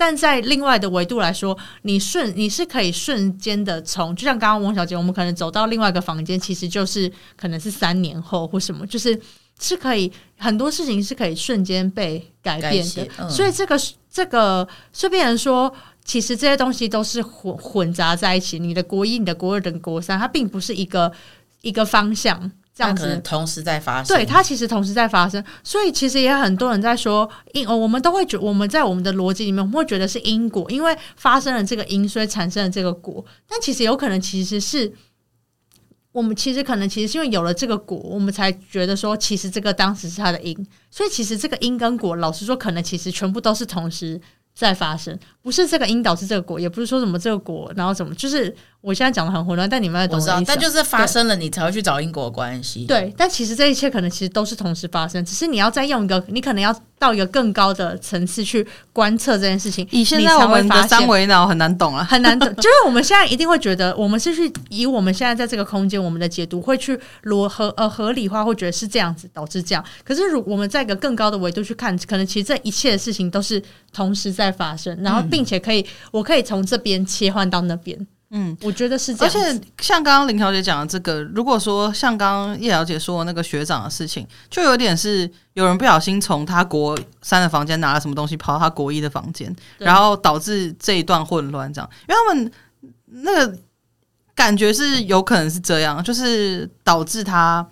[0.00, 9.20] 但在另外的维度来说，你瞬你是可以瞬间的从，就像刚刚翁小姐，我们可能走到另外一个房间，其实就是可能是三年后或什么，就是
[9.60, 13.06] 是可以很多事情是可以瞬间被改变的。
[13.18, 13.78] 嗯、所以这个
[14.10, 15.70] 这个，所以变成说，
[16.02, 18.58] 其实这些东西都是混混杂在一起。
[18.58, 21.12] 你的国一、你的国二、等国三，它并不是一个
[21.60, 22.50] 一个方向。
[22.80, 33.22] 这样子同时在发生，对，它其实同时在发生，所以其实也很多人在说因，我们都会觉，我们在我们的逻辑里面，我们会觉得是因果，因为发生了这个因，所以产生了这个果。
[33.46, 34.90] 但其实有可能，其实是
[36.12, 40.56] 我们其实可能其实是因为有了这个果，我们才觉得说，其实这个当时是它的因，
[40.90, 44.18] 所以其实这个因跟果，老实说，可能其实全部都是同时
[44.54, 48.56] 在发生，不是这个因导致这个果，也不是说什么这个果，然后怎么就是。
[48.82, 52.86] 我现在讲的很混乱，但你们要懂我知道，但就是发生了，你才会去找因果关系。
[52.86, 59.86] 对，但其实这一切可能其实都是同时发生，只是你要再用一个，你可能要到一个更高的层次去观测这件事情。
[59.90, 62.48] 以现在我们的三维脑很难懂啊，很难懂。
[62.56, 69.84] 就是我们现在一定会觉得，我们是去以我们现在在这个空间，我们的解读会去逻合呃合理化，会觉得是这样子导致这样。
[70.02, 73.62] 可是如我们在一个更高的维度去看，可能其实这一切的事情都是
[73.92, 78.06] 同时在发生，然后并且可以，嗯、我可以从这边切换到那边。
[78.32, 79.34] 嗯，我觉得是这样。
[79.34, 91.90] 而且像刚刚林小姐讲的这个，如果说像刚刚叶小姐说的那个学长的事情，就有点是有人不小心从他国三的房间拿了什么东西跑到他国一的房间，然后导致这一段混乱，这样。
[92.08, 92.52] 因为他们
[93.24, 93.58] 那个
[94.36, 97.66] 感觉是有可能是这样，就是导致他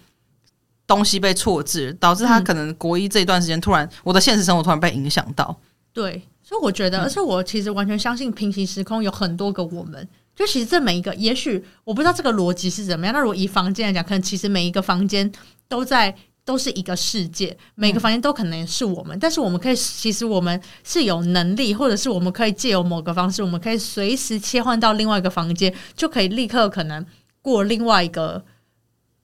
[0.88, 5.56] 东西被错置，导致他可能国一这一段时间突然，嗯、我的现实生活突然被影响到。
[5.92, 10.08] 对，所以我觉得，而且我其实完全相信平行时空有很多个我们。
[10.38, 13.12] 就其实这每一个，也许我不知道这个逻辑是怎么样。
[13.12, 15.28] 那如果以房间来讲，可能其实每一个房间
[15.66, 19.16] 都在都是一个世界，每个房间都可能是我们。
[19.16, 27.04] 嗯、但是我们可以，其实我们是有能力，或者是我们可以借由某个方式，我们可以随时切换到另外一个房间，就可以立刻可能
[27.42, 28.44] 过另外一个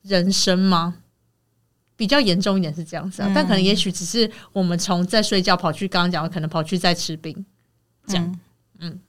[0.02, 0.96] 人生吗？
[1.94, 7.46] 比较严重一点是这样子啊，嗯、但可能也许只是我们从在睡觉跑去刚刚讲的，可能跑去在吃冰，
[8.08, 8.40] 这样，
[8.80, 9.00] 嗯嗯。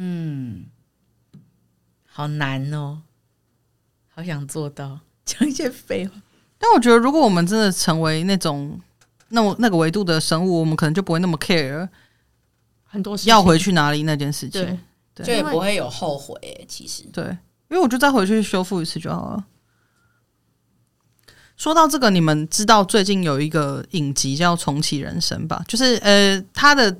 [0.00, 0.64] 嗯
[2.18, 3.02] 好难哦，
[4.12, 6.20] 好想做到 讲一些废话。
[6.58, 8.80] 但我觉得，如果我们真的成为那种
[9.28, 11.88] 那么那个维度的生物，我们可能就不会那么 care
[12.82, 14.78] 很多事要回去哪里那件事情，对，
[15.14, 16.34] 对就也不会有后悔。
[16.68, 17.24] 其实，对，
[17.68, 19.44] 因为我就再回去修复一次就好了。
[21.56, 25.64] 说到这个，你们知道最近有一个影集叫《重启人生》吧？
[25.68, 26.98] 就是呃，他的。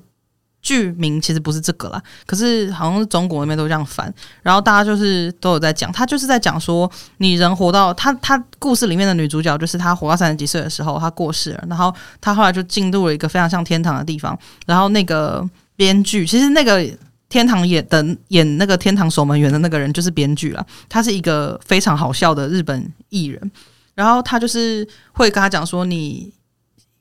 [0.69, 15.43] 剧名其实不是这个啦，可是好像是中国那边都这样翻，然后大家就是都有在讲，他就是在讲说，你人活到他他故事里面的女主角就是她活到三十几岁的时候，她过世了，然后她后来就进入了一个非常像天堂的地方，然后那个
[15.75, 16.87] 编剧其实那个
[17.31, 23.51] 天堂演的演那个天堂守门员的那个人就是编剧了，他是一个非常好笑的日本艺人，
[23.95, 26.31] 然后他就是会跟他讲说你。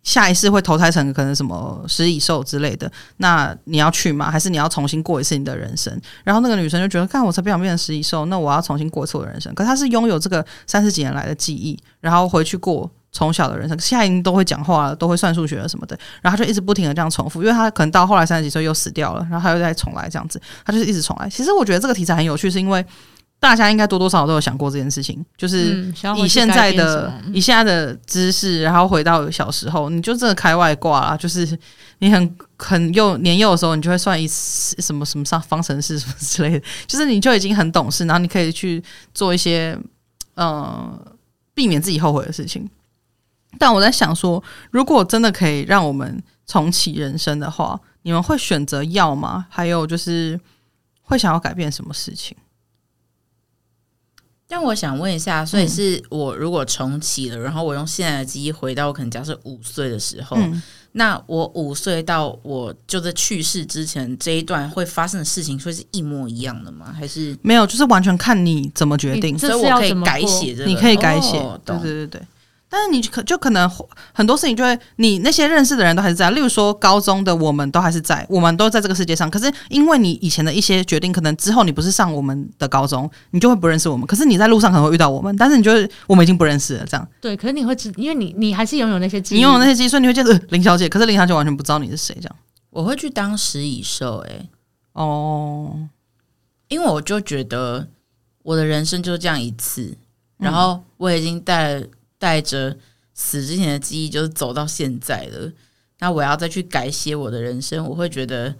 [0.07, 4.31] 下一世会投胎成可能什么食蚁兽之类的，那你要去吗？
[4.31, 5.93] 还是你要重新过一次你的人生？
[6.23, 9.53] 然后那个女生就觉得，看我才不想变成食蚁兽，那我要重新过一次我的人生。
[9.53, 21.29] 可她是拥有这个三十几年来的记忆，然后回去过从小的人生，现在已经都会讲话了，都会算数学了什么的，然后她就一直不停的这样重复，因为她可能到后来三十几岁又死掉了，然后她又再重来这样子，她就是一直重来。
[21.29, 22.85] 其实我觉得这个题材很有趣，是因为。
[23.47, 31.15] 大家应该多多少少都有想过这件事情，就是以现在的、嗯、以现在的知识，然后回到小时候，你就真的开外挂啦。
[31.15, 31.57] 就是
[31.99, 38.83] 你很很幼年幼的时候，你就会算一什么什么上方程式什么之类的， 就是你就已经很懂事，然后你可以去
[39.13, 39.77] 做一些
[40.35, 41.01] 呃
[41.53, 42.69] 避免自己后悔的事情。
[43.57, 49.45] 但我在想说，如果真的可以让我们重启人生的话，你们会选择要吗？
[49.49, 50.39] 还有就是
[51.01, 52.35] 会想要改变什么事情？
[54.49, 66.95] 但我想问一下，所以是我如果重启了，嗯、然后我用现在的记忆回到我可能假设五岁的时候，嗯、那我五岁到我就在去世之前这一段会发生的事情，会是一模一样的吗？
[66.97, 67.67] 还是没有？
[67.67, 72.21] 就是完全看你怎么决定，所以我可以改写这个，你可以改写，哦、对对对对。
[72.69, 73.69] 但是你可就可能
[74.13, 79.31] 很多事情就会，你那些认识的人都还是在，例如说高中的我们都还是在，我们都在这个世界上。
[79.31, 84.05] 可是因为你以前的一些决定，可能之后你不是上我们的高中，你就会不认识我们。
[84.05, 87.07] 可是你在路上可能会遇到我们，但是你就会我们已经不认识了，这样。
[87.21, 90.89] 对，可是你会知，因为你你还是拥有那些记忆，你拥有那些记忆，所以你会觉得林小姐。
[90.89, 92.35] 可是林小姐完全不知道你是谁，这样。
[92.69, 94.49] 我会去当食蚁兽，哎，
[94.93, 95.87] 哦，
[96.67, 97.87] 因为我就觉得
[98.43, 99.97] 我的人生就这样一次，
[100.37, 101.81] 然后我已经带
[102.17, 102.77] 带着。
[103.19, 105.51] 死之前的记忆就是走到现在了，
[105.97, 108.53] 那我要再去改写我的人生，我会觉得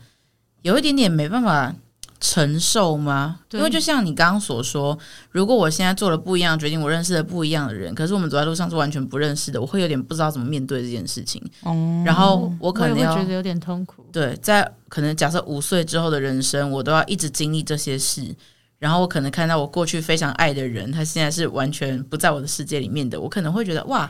[0.64, 1.76] 有一点点没办法
[2.20, 3.42] 承受吗？
[3.52, 4.98] 因为就像你刚刚所说，
[5.30, 11.40] 如果我现在做了不一样的决定，我认识了不一样的人，可是我们走在路上是完全不认识的，我会有点不知道怎么面对这件事情。
[11.64, 14.04] 嗯，然后我可能要觉得有点痛苦。
[14.12, 18.36] 对，在可能假设五岁之后的人生，我都要一直经历这些事。
[18.80, 24.08] 然后我可能看到我过去非常爱的人，他现在是完全不在我的世界里面的，我可能会觉得哇，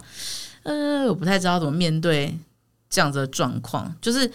[0.63, 2.38] 呃，我不太知道怎么面对
[2.89, 3.95] 这样子的状况。
[4.01, 4.30] 就是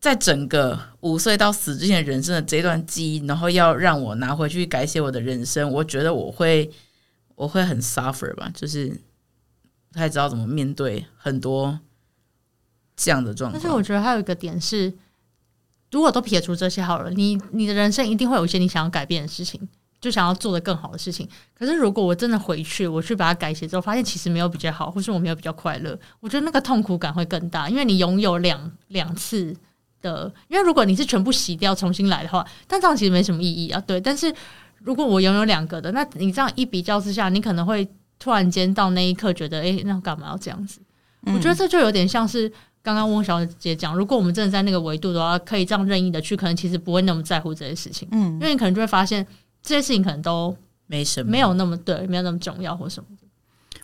[0.00, 6.68] 在整个五岁到死之前人生的这段记忆，然后要让我拿回去改写我的人生，我觉得我会
[7.36, 8.88] 我会很 suffer 吧，就是
[9.92, 11.78] 不太知道怎么面对很多
[12.96, 13.62] 这样的状况。
[13.62, 14.92] 但是我觉得还有一个点是。
[15.92, 19.60] 如果都撇除这些好了，你你的人生一定会有一些你想要改变的事情，
[20.00, 21.28] 就想要做的更好的事情。
[21.58, 29.52] 可是如果我真的回去，我去把它改写之后，发现其实没有比较好，或是我没有比较快乐，我觉得那个痛苦感会更大，因为你拥有两两次
[30.00, 30.32] 的。
[30.48, 33.82] 因为如果你是全部洗掉重新来的话，但这样其实没什么意义啊。
[33.84, 34.32] 对，但是
[34.78, 40.80] 如果我拥有两个的，那你这样一比较之下，你可能会突然间到那一刻觉得，哎、欸，那干嘛要这样子？
[41.26, 42.50] 嗯、我觉得这就有点像是。
[42.82, 48.08] 刚刚翁小姐讲，如果我们真的在那个维度的话，可以这样任意的去，可能其实不会那么在乎这些事情。
[48.12, 49.26] 嗯，因为你可能就会发现
[49.62, 53.26] 这些事情可能都没什么，没有那么对，没有那么重要或什么的。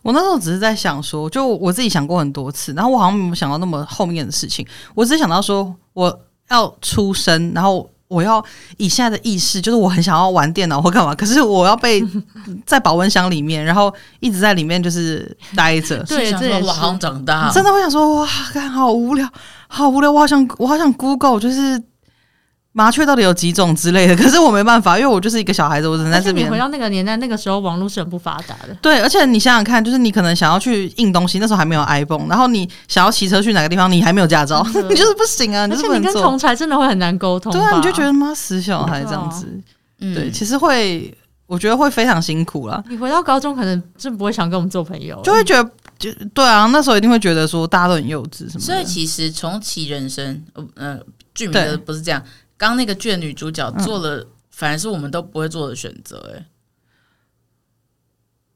[0.02, 4.66] 我那时候只是在想说，就我自己想过很多次，然后我好像没有想到那么后面的事情。
[4.94, 7.90] 我只想到说我要出生，然后。
[8.08, 8.44] 我要
[8.76, 12.02] 以现在的意识，就是我很想要玩电脑或干嘛，可是我要被
[12.64, 16.02] 在保温箱里面，然后一直在里面就是待着。
[16.04, 19.28] 对，这也是我好像长大，真的会想说哇，看好无聊，
[19.68, 21.82] 好无聊，我好想我好想 Google，就是。
[22.76, 24.14] 麻雀到底有几种之类的？
[24.14, 26.50] 可是我没办法，因为我就是一个小孩子，我只能在这边。
[26.50, 28.76] 回到那个年代，那个时候网络是很不发达的。
[28.82, 35.66] 对，而且你想想看，就是你可能想要去印东西，那时候还没有 iPhone，然后你想要骑车去哪个地方，你还没有驾照， 你就是不行啊！
[35.70, 37.50] 而且你跟同才真的会很难沟通。
[37.50, 39.46] 对啊，你就觉得妈死小孩这样子。
[40.00, 42.84] 嗯，对，其实会，我觉得会非常辛苦啦。
[42.90, 48.60] 你回到高中，可能真不会想跟我们做朋友，就会觉得，就对啊，那时候一定会觉得说大家都很幼稚什么的。
[48.60, 50.42] 所以其实重启人生，
[50.74, 50.98] 呃，
[51.34, 52.22] 剧名不是这样。
[52.56, 56.32] 刚那个剧的女主角做了，嗯、反而是我们都不会做的选择。
[56.34, 56.46] 哎，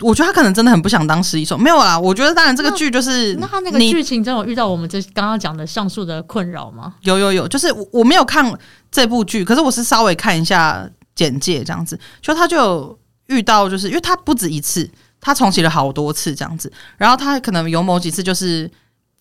[0.01, 1.59] 我觉得她可能真的很不想当失忆兽。
[1.59, 6.95] 没有啦，我觉得当然这个剧就是那，那他那个剧情真有遇到我们这刚刚讲的上述的困扰吗？
[7.03, 8.59] 有有有，就是我我没有看
[8.91, 18.71] 这部剧，可是我是稍微看一下简介这样子，就她就有遇到，就是因为她不止一次，她重启了好多次这样子，然后她可能有某几次就是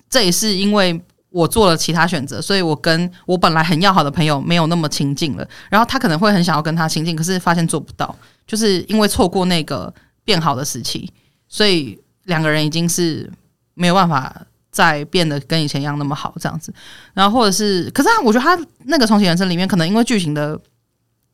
[0.09, 1.03] 这也是因为。
[1.29, 5.47] 我做了其他选择，所以我跟我本来很要好的朋友没有那么亲近了。
[5.69, 8.15] 然后他可能会很想要跟他亲近，可是发现做不到，
[8.47, 9.93] 就是因为错过那个
[10.23, 11.11] 变好的时期，
[11.47, 13.29] 所以两个人已经是
[13.73, 14.35] 没有办法
[14.71, 16.73] 再变得跟以前一样那么好这样子。
[17.13, 20.59] 然后或者是，可是他我觉得他那个重启人生里面，可能因为剧情的。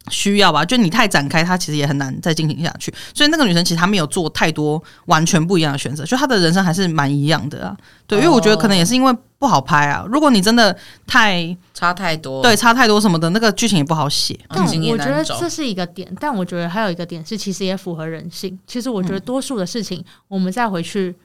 [0.10, 2.93] 需要吧，就你太展开，他其实也很难再进行下去。
[3.14, 7.78] 所以那个女生其实她没有做太多完全不一样的选择，就她的人生还是蛮一样的啊。
[8.06, 10.06] 对，因为我觉得可能也是因为不好拍啊。
[10.08, 10.76] 如果你真的
[11.08, 14.39] 太差太多，对，差太多什么的，那个剧情也不好写。
[14.49, 18.58] 但我觉得这是一个点，但我觉得还有一个点是，其实也符合人性。
[18.68, 21.16] 其实我觉得多数的事情，我们再回去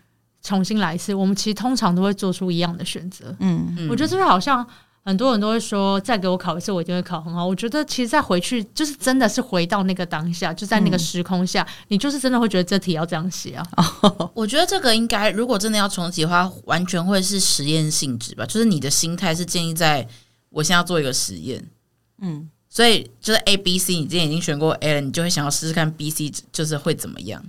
[0.42, 3.36] 重新来一次，我们其实通常都会做出一样的选择。
[3.40, 4.66] 嗯，我觉得这就好像。
[5.10, 7.44] 很多人都会说，再给我考一次，我一定会考很好。
[7.44, 13.66] 我觉得，其实再回去，就是真的是回到那个当下，就在那个时空下，嗯、你就是真的会觉得这题要这样写啊。
[14.32, 18.46] 我觉得这个应该，如果真的要重启的话，完全会是实验性质吧。
[18.46, 20.06] 就是你的心态是建立在
[20.50, 21.68] 我现在要做一个实验，
[22.22, 27.44] 嗯，所以就是 A、B、C，你之前已经选过 A 了，你就会想要试试看 B、C，就是会怎么样。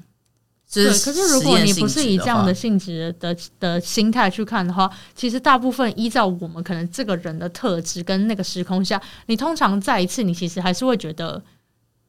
[0.73, 11.43] 对，可是如果你不是以这样的性质的的心态去看的话，其实大部分依照我们可能这个人的特质跟那个时空下，你通常再一次，你其实还是会觉得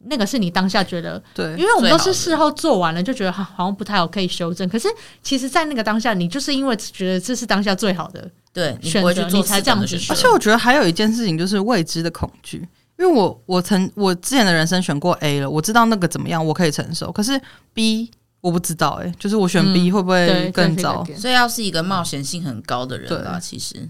[0.05, 4.69] 那个是你当下觉得对，因为我们都是事后做完了就觉得好像不太好，可以修正。
[4.69, 4.89] 可是
[5.25, 9.97] 其实，在那个当下，你就是因为觉得这是当下最好的对选择，你才这样子。
[10.09, 12.59] 而且我觉得还有一件事情就是未知的恐惧，
[12.97, 17.11] 因为我我曾我之前的人生选过 A 了，我知道那个怎么样，我可以承受。
[17.11, 17.41] 可是
[17.75, 18.09] B。
[18.43, 21.03] 我不知道哎、欸，就是我选 B 会不会更糟？
[21.09, 23.88] 嗯、所以要是一个冒险性很高的人吧，其实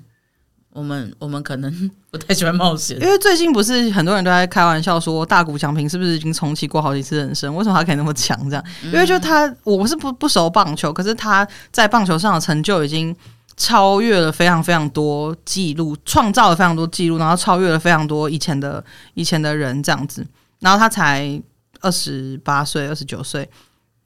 [0.75, 3.01] 我们我们可能 不太喜欢冒险。
[3.01, 7.57] 因为最近不是很多人都在开玩笑说，大谷翔平是不是已经重启过好几次人生？
[7.57, 8.39] 为什么他可以那么强？
[8.51, 13.17] 这样，因为就他，我是不不熟棒球，可是他在棒球上的成就已经
[13.57, 18.85] 超越了非常非常多记录，创造了非常多记录，然后超越了非常多以前的
[19.15, 20.27] 以前的人这样子。
[20.61, 21.41] 然后他才
[21.81, 23.49] 二十八岁，二十九岁。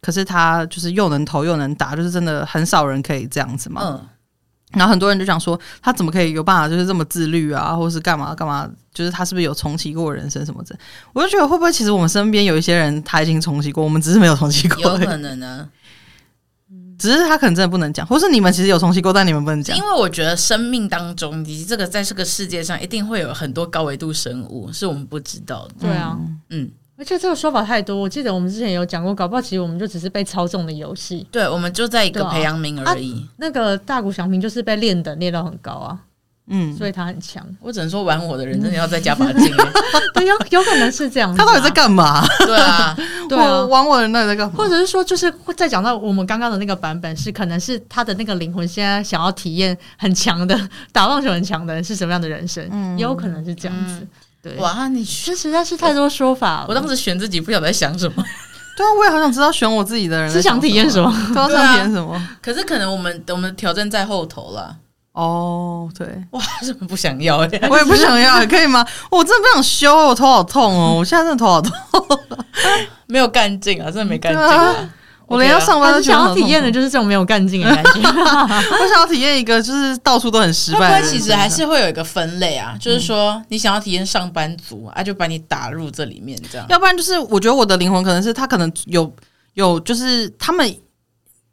[0.07, 3.82] 可是他就是又能投又能打，就是真的很少人可以这样子嘛。
[3.84, 4.09] 嗯。
[4.72, 8.70] 然后很多人就想说，他怎么可以有办法就是这么自律啊，或是干嘛干嘛？
[8.94, 10.78] 就是他是不是有重启过人生什么的？
[11.12, 14.80] 我就觉得会不会其实我们身边有一些人他已经重启过，我们只是没有重启过。
[14.80, 15.68] 有可能呢。
[16.96, 19.76] 只是他可能真的不能讲，或是你们其实有重启过，但你们不能讲。
[19.76, 25.74] 因为我觉得生命当中，以及这个在这个世界上，一定会有很多高维度生物是我们不知道的。
[25.80, 26.16] 对啊，
[26.50, 26.70] 嗯。
[26.99, 31.26] 而且这个说法太多，我记得我们之前有讲过，搞不好其实我们就只是被操纵的游戏。
[31.30, 33.12] 对，我们就在一个培养皿而已。
[33.12, 35.99] 啊啊、那个大谷翔平就是被练的练到很高啊，
[36.49, 37.47] 嗯，所以他很强。
[37.61, 39.53] 我只能说玩我的人真的要再加把劲。
[40.14, 41.36] 对，有有可能是这样。
[41.36, 42.26] 他到底在干嘛？
[42.47, 42.97] 对啊，
[43.28, 44.55] 对啊，玩我的人到底在干嘛？
[44.57, 50.59] 或者是说，就是会再讲到我们刚刚的那个版本，是可能是他的那个灵魂现在想要体验很强的
[50.92, 53.99] 打棒球很强的人是什么样的人生，嗯，也有可能是这样子。
[54.01, 54.09] 嗯
[54.47, 56.66] 对哇，你这实在是太多说法了。
[56.68, 58.24] 我当时选自己，不晓得在想什么。
[58.76, 62.28] 对啊，我也好想知道选我自己的人是想体验什么，都要想体验什么。
[62.42, 64.76] 可是可能我们我们挑战在后头了。
[65.12, 67.38] 哦，对，哇， 怎么不想要？
[67.38, 68.86] 我也不想要，可以吗？
[69.11, 71.72] 我真的不想修，我头好痛哦，我现在真的头好痛，
[73.09, 74.88] 没有干劲啊，真的没干劲。
[75.27, 77.91] 我连要上班都想要体验的就是这种没有干劲的感觉。
[78.01, 81.03] 我想要体验一个就是到处都很失败。
[81.03, 86.66] 其实还是会有一个分类啊，就是说你想要体验上班族啊，就把你打入这里面这样。
[86.68, 89.12] 要不然就是我觉得我的灵魂可能是他可能有
[89.55, 90.77] 有就是他们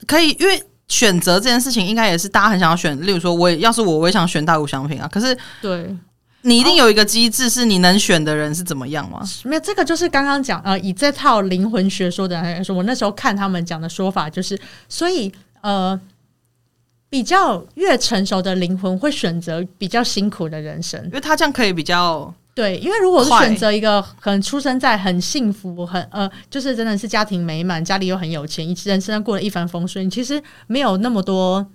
[0.05, 2.99] 可以因为选择这件事情应该也是大家很想要选。
[3.05, 5.95] 例如说我也要是我我也想选大谷翔平啊，可是对。
[6.43, 9.19] 你一定有一个机制，是你能选的人是怎么样吗？
[9.21, 15.31] 哦、没有，这个就是刚刚讲呃，以这套灵魂学说的人来说，我那时候看他们讲的说法就是，所以
[15.61, 15.99] 呃，
[17.09, 22.77] 比较越成熟的灵魂会选择比较辛苦的人生，因为他这样可以比较对。
[22.79, 31.65] 因为如果是选择一个可能出生在很幸福、很呃，就是真的是家庭美满，家里又很有钱，一人生过得一帆风顺，其实没有那么多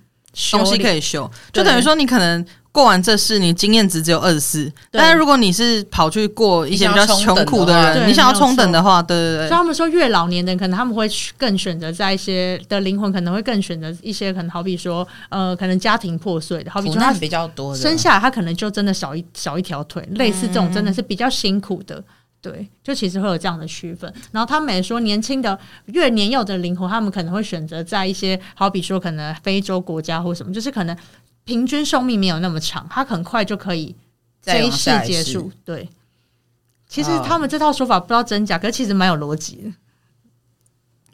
[0.52, 2.44] 东西可以修，就等于说你可能。
[2.70, 4.70] 过完这事，你经验值只有二十四。
[4.92, 9.48] 但是如果你是跑去过一些比较穷苦的人，你想要冲等的话，对对对。
[9.48, 22.04] 所以他们说，越老年的人可能他们会更选择在一些的灵魂可能会更选择一些可能好比说，呃，可能家庭破碎的，好比说他比较多的，生下来他可能就真的少一少一条腿，类似这种真的是比较辛苦的。
[22.40, 24.12] 对，就其实会有这样的区分。
[24.32, 30.96] 然后他们也说，年轻的越年幼的灵魂，他们可能会选择在一些好比说可能非洲国家或什么，就是可能。
[31.44, 33.96] 平均寿命没有那么长，他很快就可以
[34.42, 35.50] 这一世结束。
[35.64, 35.88] 对，
[36.86, 39.72] 其实他们这套说法不知道真假，可是其实蛮有逻辑的。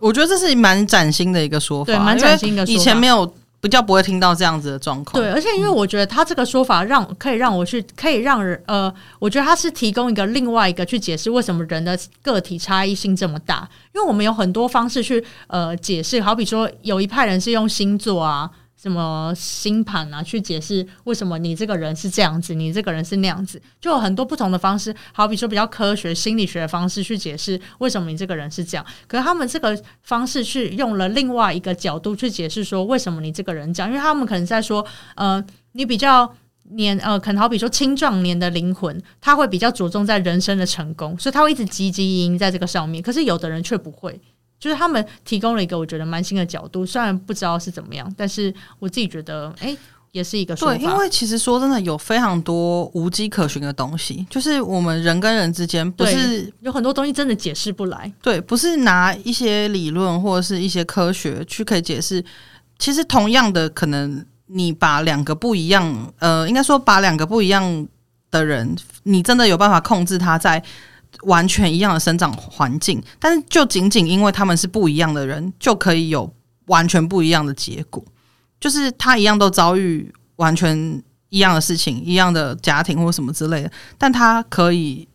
[0.00, 2.80] 我觉得这是蛮崭新的一个说法，对，蛮崭新的说法。
[2.80, 3.32] 以前没有
[3.64, 5.18] 比较不会听到这样子的状况。
[5.18, 13.66] 对，而且因为我觉得他这个说法让可以让我去，可以让人呃，我觉得他是提供一个另外一个去解释为什么人的个体差异性这么大。
[13.94, 18.50] 因为我们有很多方式去呃解释，好比说有一派人是用星座啊。
[18.76, 24.94] 什么星盘啊，去解释为什么你这个人是这样子，你这个人是那样子，就有很多不同的方式。
[25.12, 28.84] 好比说比较科学心理学的方式去解释为什么你这个人是这样。
[29.06, 36.34] 可是他们这个方式去用了另外一个角度去解释说为什么你这个人这样，因为他们可能在说，呃，你比较
[36.70, 43.02] 年呃，可能好比说青壮年的灵魂，他会比较着重在人生的成功，所以他会一直汲汲营营在这个上面。
[43.02, 44.20] 可是有的人却不会。
[44.58, 49.78] 就是他们提供了一个我觉得蛮新的角度，虽然不知道是怎么样，但是我自己觉得，哎、欸，
[50.12, 50.74] 也是一个说法。
[50.74, 58.10] 对，因为其实说真的，有非常多无迹可寻的东西，就是我们人跟人之间，不是有很多东西真的解释不来。
[58.22, 62.24] 对，不是拿一些理论或者是一些科学去可以解释。
[62.78, 67.86] 其实同样的，可能你把两个不一样，呃，应该说把两个不一样
[68.30, 70.62] 的人，你真的有办法控制他在。
[71.22, 76.32] 完全一样的生长环境，但是就仅仅因为他们是不一样的人，就可以有
[76.66, 78.04] 完全不一样的结果。
[78.60, 85.06] 就是他一样都遭遇完全一样的事情，一样的家庭或什么之类的，但他可以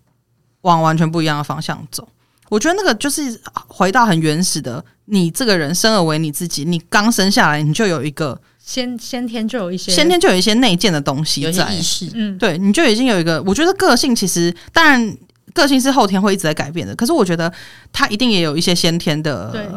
[0.62, 2.08] 往完全不一样的方向走。
[2.50, 13.42] 我觉得那个就是回到很原始的，你这个人生而为你自己，你刚生下来你就有一个先先天就有一些先天就有一些内建的东西在，有意识，嗯，对，你就已经有一个。
[13.44, 15.18] 我觉得个性其实当然。
[15.54, 17.52] 个性是后天会一直在改变的，可是我觉得
[17.92, 19.68] 他一定也有一些先天的对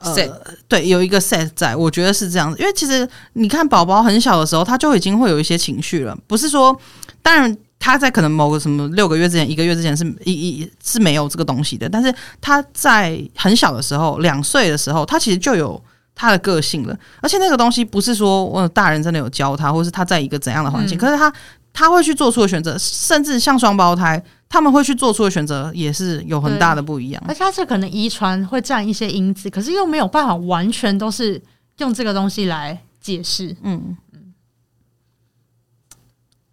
[0.00, 0.30] set，
[0.68, 2.58] 对，有一个 set 在，我觉得是这样子。
[2.58, 6.78] 因为其实你看宝宝很小的时候，他就已经会有一些情绪了，不是说，
[7.22, 15.82] 当然他在可能某个什么六个月之前、一个月之前是一一是没有这个东西的，但是他在很小的时候，两岁的时候，他其实就有
[16.14, 21.32] 他的个性了，而且那个东西不是说我大人真的有教他，或是他在一个怎样的环境，嗯、可是他
[21.72, 24.22] 他会去做出的选择，甚至像双胞胎。
[24.48, 31.42] 他们会去做出的选择也是有很大的不一样，而且他这可能遗传会占一些因子，可是又没有办法完全都是
[31.78, 33.54] 用这个东西来解释。
[33.62, 34.34] 嗯嗯，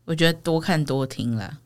[0.06, 1.60] 我觉得多看多听啦，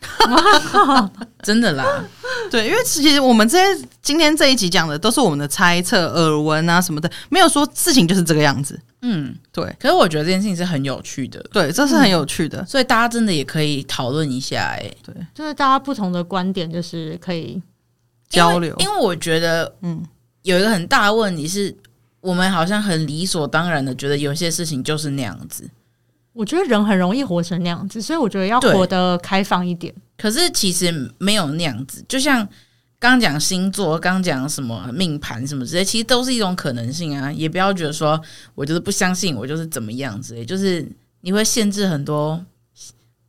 [1.42, 1.84] 真的啦，
[2.50, 8.78] 对，因为其实我们这些今天这一集讲的都是我们的猜测、耳闻啊什么的，没有说事情就是这个样子。
[9.02, 9.64] 嗯，对。
[9.78, 14.86] 可是我觉得这件事情是很有趣的，对，这是很有趣的，嗯、所以大家真的也可以讨论一下、欸。
[14.86, 17.60] 哎，对，就是大家不同的观点，就是可以
[18.28, 18.74] 交流。
[18.78, 20.04] 因为我觉得，嗯，
[20.42, 21.74] 有一个很大的问题是，
[22.20, 25.68] 我们好像很理所当然的觉得有些事情就是那样子。
[26.36, 29.92] 我觉得人很容易活成那样子，所以我觉得要活得开放一点。
[30.18, 32.46] 可是其实没有那样子，就像。
[32.98, 37.30] 刚讲星座，刚讲什么命盘什么之类，其实都是一种可能性啊！
[37.30, 38.18] 也不要觉得说
[38.54, 40.84] 我就是不相信，我就是怎么样之类，就是
[41.20, 42.42] 你会限制很多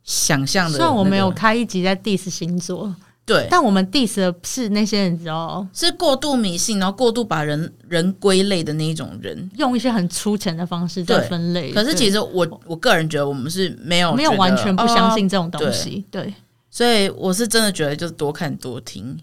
[0.02, 0.78] 想象的、那个。
[0.78, 2.92] 虽然我没有开一集在 diss 星座，
[3.28, 11.70] 对，但我们 diss 的是那些人，知道是过度迷信，然后过度把人人归类的那一种人，用一些很粗浅的方式在分类。
[11.72, 16.34] 可是其实我我个人觉得我们是没有没有完全不相信这种东西，哦、对，对，
[16.70, 19.16] 所以我是真的觉得就是多看多听。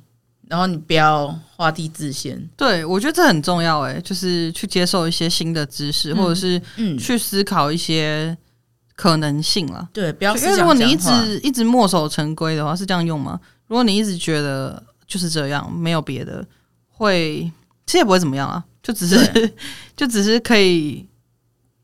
[0.47, 6.61] 然后你不要画地自限，对，我觉得这很重要哎，就是去接受一些新的知识，嗯、或者是
[6.99, 8.37] 去思考一些
[8.95, 9.89] 可能性了。
[9.91, 10.37] 对，不要。
[10.37, 13.39] 因为如果你一直一直墨守成规的话，是这样用吗？
[13.67, 16.45] 如果你一直觉得就是这样，没有别的，
[16.87, 17.51] 会
[17.85, 19.53] 其实也不会怎么样啊，就只是
[19.95, 21.07] 就只是可以。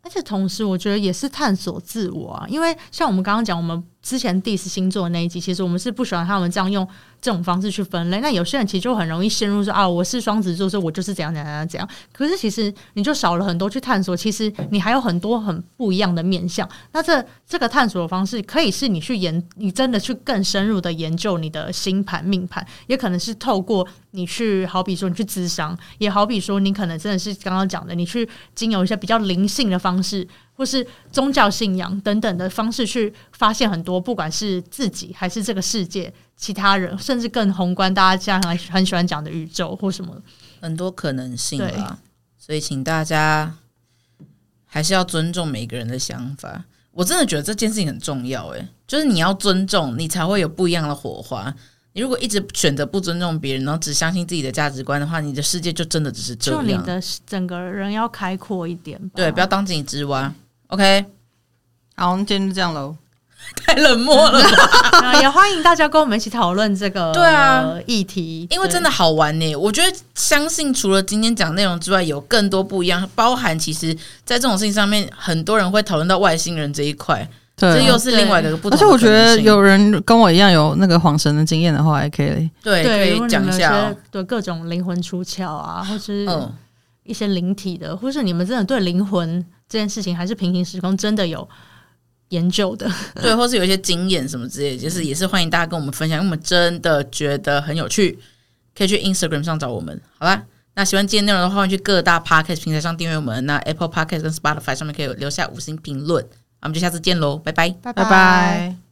[0.03, 6.88] 而且同时，我觉得也是探索自我啊，因为像我们刚刚讲，我们之前第四星座那一集，其实我们是不喜欢他们这样用。
[7.22, 11.88] 这种方式去分类，那有些人其实就很容易陷入说啊，我是双子座，所以我就是怎样怎样怎样。
[12.11, 16.67] 可是其实你就少了很多去探索，其实你还有很多很不一样的面向。
[16.93, 30.28] 那这这个探索的方式，可以是你去研，你真的去更深入的研究你的星盘命盘，也可能是透过你去，好比说你去咨商，也好比说你可能真的是刚刚讲的，你去经由一些比较灵性的方式，
[30.62, 36.14] 或是宗教信仰等等的方式去发现很多，不管是自己还是这个世界。
[36.38, 40.16] 其他人，甚至更宏观，大家现在很很喜欢讲的宇宙或什么，
[40.59, 41.68] 很多可能性啊。
[41.68, 41.97] 对
[42.38, 43.55] 所以，请大家
[44.66, 46.64] 还是要尊重每个人的想法。
[46.91, 51.51] 我真的觉得这件事情很重要，诶，就是你要尊重，你才会有不一样的火花。
[51.93, 56.66] 你如果一直选择不尊重别人，然后只相信自己的价值观的话，你的世界就真的只是这样。
[56.66, 60.34] 就你的整个人要开阔一点，对，不要当井底之蛙。
[60.72, 61.05] OK，
[61.97, 62.95] 好，我们今天就这样喽。
[63.65, 65.13] 太冷漠了吧。
[65.19, 69.53] 也欢迎大家跟我们一起讨论这个对啊议题，因为真的好玩呢。
[69.57, 73.93] 我觉得相信除了今天讲内容之外，有更多不一样，包含其实
[74.24, 77.28] 在这种事情上面，很多人会讨论到外星人这一块。
[77.57, 78.72] 对，这又是另外一个不同。
[78.72, 86.26] 而且我觉得有人跟我一样有那个恍神的经验的话，还可以对可以讲一下、哦，对各种灵魂出窍啊，或是
[87.03, 91.47] 一些灵体的，或是你们真的对灵魂这件事情，还是平行时空真的有
[92.28, 92.91] 研究的，
[93.22, 98.19] 对，或是有一些经验什么之类的，就是也是欢迎大家跟我们分享，因为我们真的觉得很有趣，
[98.78, 100.43] 可以去 Instagram 上找我们，好吧？
[100.76, 106.26] 那喜欢今天内容的话，欢迎去各大 Podcast 平台上订阅我们，那 Apple Podcast 跟 Spotify 上面可以留下五星评论。
[106.61, 108.90] 我们就下次见喽，拜拜，拜拜。